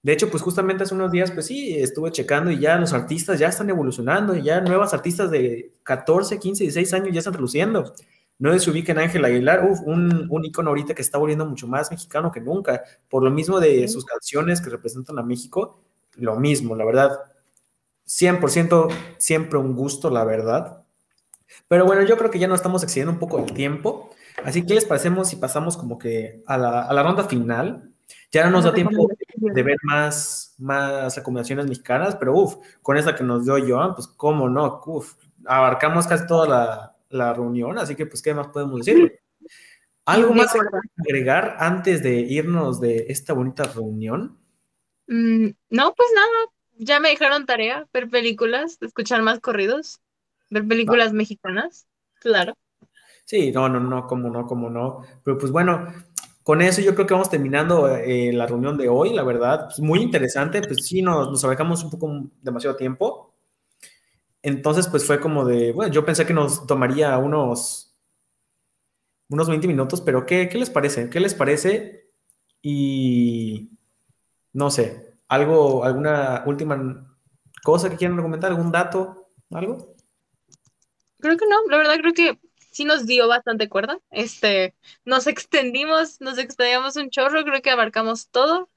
De 0.00 0.12
hecho, 0.12 0.30
pues 0.30 0.40
justamente 0.40 0.84
hace 0.84 0.94
unos 0.94 1.10
días, 1.10 1.32
pues 1.32 1.46
sí, 1.46 1.74
estuve 1.76 2.12
checando 2.12 2.52
y 2.52 2.60
ya 2.60 2.76
los 2.78 2.92
artistas 2.92 3.40
ya 3.40 3.48
están 3.48 3.68
evolucionando 3.68 4.36
y 4.36 4.42
ya 4.42 4.60
nuevas 4.60 4.94
artistas 4.94 5.32
de 5.32 5.74
14, 5.82 6.38
15, 6.38 6.62
16 6.62 6.94
años 6.94 7.08
ya 7.12 7.18
están 7.18 7.34
reluciendo. 7.34 7.94
No 8.38 8.56
se 8.56 8.70
ubica 8.70 8.92
en 8.92 9.00
Ángel 9.00 9.24
Aguilar, 9.24 9.68
uf, 9.68 9.80
un, 9.84 10.28
un 10.30 10.44
icono 10.44 10.70
ahorita 10.70 10.94
que 10.94 11.02
está 11.02 11.18
volviendo 11.18 11.46
mucho 11.46 11.66
más 11.66 11.90
mexicano 11.90 12.30
que 12.30 12.40
nunca, 12.40 12.84
por 13.08 13.24
lo 13.24 13.30
mismo 13.32 13.58
de 13.58 13.88
sus 13.88 14.04
canciones 14.04 14.60
que 14.60 14.70
representan 14.70 15.18
a 15.18 15.24
México, 15.24 15.82
lo 16.14 16.36
mismo, 16.36 16.76
la 16.76 16.84
verdad. 16.84 17.18
100% 18.06 18.88
siempre 19.18 19.58
un 19.58 19.74
gusto, 19.74 20.10
la 20.10 20.22
verdad. 20.22 20.84
Pero 21.66 21.86
bueno, 21.86 22.02
yo 22.02 22.16
creo 22.16 22.30
que 22.30 22.38
ya 22.38 22.46
nos 22.46 22.60
estamos 22.60 22.84
excediendo 22.84 23.12
un 23.12 23.18
poco 23.18 23.40
el 23.40 23.52
tiempo. 23.52 24.10
Así 24.44 24.64
que 24.64 24.74
les 24.74 24.84
parecemos 24.84 25.28
si 25.28 25.36
pasamos 25.36 25.76
como 25.76 25.98
que 25.98 26.42
a 26.46 26.56
la, 26.56 26.82
a 26.82 26.92
la 26.92 27.02
ronda 27.02 27.24
final. 27.24 27.88
Ya 28.30 28.44
no 28.44 28.50
nos 28.50 28.64
da 28.64 28.72
tiempo 28.72 29.08
de 29.36 29.62
ver 29.62 29.76
más, 29.82 30.54
más 30.58 31.16
recomendaciones 31.16 31.66
mexicanas, 31.66 32.16
pero 32.16 32.34
uff, 32.34 32.56
con 32.80 32.96
esta 32.96 33.14
que 33.14 33.24
nos 33.24 33.44
dio 33.44 33.56
Joan, 33.66 33.94
pues 33.94 34.06
cómo 34.08 34.48
no, 34.48 34.80
uff, 34.86 35.14
abarcamos 35.44 36.06
casi 36.06 36.26
toda 36.26 36.48
la, 36.48 36.96
la 37.10 37.34
reunión, 37.34 37.78
así 37.78 37.94
que 37.94 38.06
pues, 38.06 38.22
¿qué 38.22 38.34
más 38.34 38.48
podemos 38.48 38.84
decir? 38.84 39.20
¿Algo 40.04 40.34
más 40.34 40.52
que 40.52 40.60
agregar 41.08 41.56
antes 41.60 42.02
de 42.02 42.20
irnos 42.20 42.80
de 42.80 43.06
esta 43.08 43.34
bonita 43.34 43.64
reunión? 43.64 44.38
Mm, 45.06 45.48
no, 45.70 45.94
pues 45.94 46.08
nada, 46.14 46.52
ya 46.78 47.00
me 47.00 47.10
dejaron 47.10 47.46
tarea, 47.46 47.86
ver 47.92 48.08
películas, 48.08 48.78
escuchar 48.80 49.22
más 49.22 49.40
corridos, 49.40 50.00
ver 50.50 50.66
películas 50.66 51.12
mexicanas, 51.12 51.86
claro. 52.14 52.56
Sí, 53.24 53.52
no, 53.52 53.68
no, 53.68 53.80
no, 53.80 54.06
como 54.06 54.30
no, 54.30 54.46
como 54.46 54.70
no. 54.70 55.02
Pero 55.24 55.38
pues 55.38 55.52
bueno, 55.52 55.86
con 56.42 56.62
eso 56.62 56.80
yo 56.80 56.94
creo 56.94 57.06
que 57.06 57.14
vamos 57.14 57.30
terminando 57.30 57.88
eh, 57.88 58.32
la 58.32 58.46
reunión 58.46 58.76
de 58.76 58.88
hoy, 58.88 59.14
la 59.14 59.22
verdad, 59.22 59.66
pues, 59.66 59.80
muy 59.80 60.00
interesante, 60.00 60.62
pues 60.62 60.86
sí, 60.86 61.02
nos, 61.02 61.30
nos 61.30 61.84
un 61.84 61.90
poco 61.90 62.30
demasiado 62.42 62.76
tiempo, 62.76 63.32
entonces, 64.42 64.88
pues 64.88 65.06
fue 65.06 65.20
como 65.20 65.44
de, 65.44 65.72
bueno, 65.72 65.92
yo 65.92 66.04
pensé 66.04 66.26
que 66.26 66.34
nos 66.34 66.66
tomaría 66.66 67.16
unos, 67.16 67.96
unos 69.28 69.48
20 69.48 69.68
minutos, 69.68 70.00
pero 70.00 70.26
¿qué, 70.26 70.50
les 70.52 70.68
parece? 70.68 71.08
¿Qué 71.08 71.20
les 71.20 71.34
parece? 71.34 72.10
Y 72.60 73.70
no 74.52 74.70
sé, 74.70 75.16
algo, 75.28 75.84
alguna 75.84 76.42
última 76.46 77.16
cosa 77.62 77.88
que 77.88 77.96
quieran 77.96 78.20
comentar, 78.20 78.50
algún 78.50 78.72
dato, 78.72 79.30
algo. 79.50 79.94
Creo 81.20 81.36
que 81.36 81.46
no, 81.46 81.56
la 81.70 81.76
verdad 81.76 81.94
creo 82.00 82.12
que 82.12 82.40
sí 82.72 82.84
nos 82.84 83.06
dio 83.06 83.28
bastante 83.28 83.68
cuerda. 83.68 83.98
Este, 84.10 84.74
nos 85.04 85.26
extendimos, 85.28 86.20
nos 86.20 86.38
extendíamos 86.38 86.96
un 86.96 87.10
chorro, 87.10 87.44
creo 87.44 87.62
que 87.62 87.70
abarcamos 87.70 88.28
todo. 88.28 88.68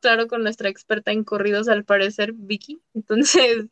Claro, 0.00 0.26
con 0.26 0.42
nuestra 0.42 0.68
experta 0.68 1.12
en 1.12 1.22
corridos, 1.22 1.68
al 1.68 1.84
parecer, 1.84 2.32
Vicky. 2.32 2.82
Entonces, 2.94 3.68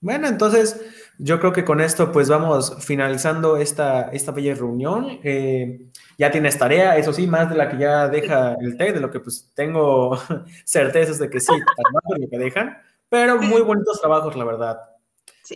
bueno, 0.00 0.28
entonces 0.28 0.80
yo 1.18 1.40
creo 1.40 1.52
que 1.52 1.64
con 1.64 1.80
esto 1.80 2.12
pues 2.12 2.28
vamos 2.28 2.76
finalizando 2.84 3.56
esta, 3.56 4.02
esta 4.10 4.30
bella 4.30 4.54
reunión. 4.54 5.18
Eh, 5.24 5.80
ya 6.18 6.30
tienes 6.30 6.58
tarea, 6.58 6.96
eso 6.96 7.12
sí, 7.12 7.26
más 7.26 7.50
de 7.50 7.56
la 7.56 7.68
que 7.68 7.78
ya 7.78 8.08
deja 8.08 8.54
el 8.60 8.76
TEC, 8.76 8.94
de 8.94 9.00
lo 9.00 9.10
que 9.10 9.20
pues 9.20 9.50
tengo 9.54 10.16
certezas 10.64 11.18
de 11.18 11.30
que 11.30 11.40
sí, 11.40 11.52
de 11.52 12.18
lo 12.20 12.28
que 12.28 12.38
dejan, 12.38 12.76
pero 13.08 13.40
muy 13.40 13.62
bonitos 13.62 14.00
trabajos, 14.00 14.36
la 14.36 14.44
verdad. 14.44 14.95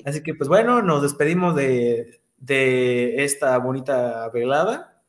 Así 0.05 0.23
que 0.23 0.35
pues 0.35 0.49
bueno, 0.49 0.83
nos 0.83 1.03
despedimos 1.03 1.55
de, 1.55 2.21
de 2.37 3.25
esta 3.25 3.59
bonita 3.59 4.29
velada. 4.31 5.03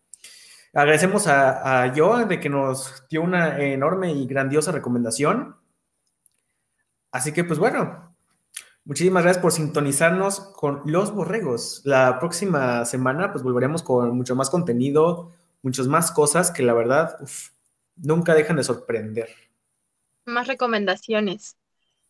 Agradecemos 0.73 1.27
a, 1.27 1.83
a 1.83 1.93
Joan 1.95 2.27
de 2.27 2.39
que 2.39 2.49
nos 2.49 3.03
dio 3.09 3.21
una 3.21 3.59
enorme 3.59 4.11
y 4.11 4.25
grandiosa 4.25 4.71
recomendación. 4.71 5.55
Así 7.11 7.33
que 7.33 7.43
pues 7.43 7.59
bueno, 7.59 8.11
Muchísimas 8.83 9.21
gracias 9.21 9.41
por 9.43 9.51
sintonizarnos 9.51 10.39
con 10.39 10.81
Los 10.85 11.13
Borregos. 11.13 11.81
La 11.85 12.17
próxima 12.19 12.83
semana 12.85 13.31
pues 13.31 13.43
volveremos 13.43 13.83
con 13.83 14.17
mucho 14.17 14.35
más 14.35 14.49
contenido, 14.49 15.31
muchas 15.61 15.85
más 15.87 16.11
cosas 16.11 16.49
que 16.49 16.63
la 16.63 16.73
verdad 16.73 17.15
nunca 17.95 18.33
dejan 18.33 18.55
de 18.55 18.63
sorprender. 18.63 19.29
Más 20.25 20.47
recomendaciones. 20.47 21.57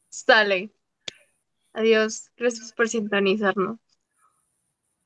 Sale. 0.10 0.72
Adiós. 1.74 2.32
Gracias 2.38 2.72
por 2.74 2.88
sintonizarnos. 2.88 3.78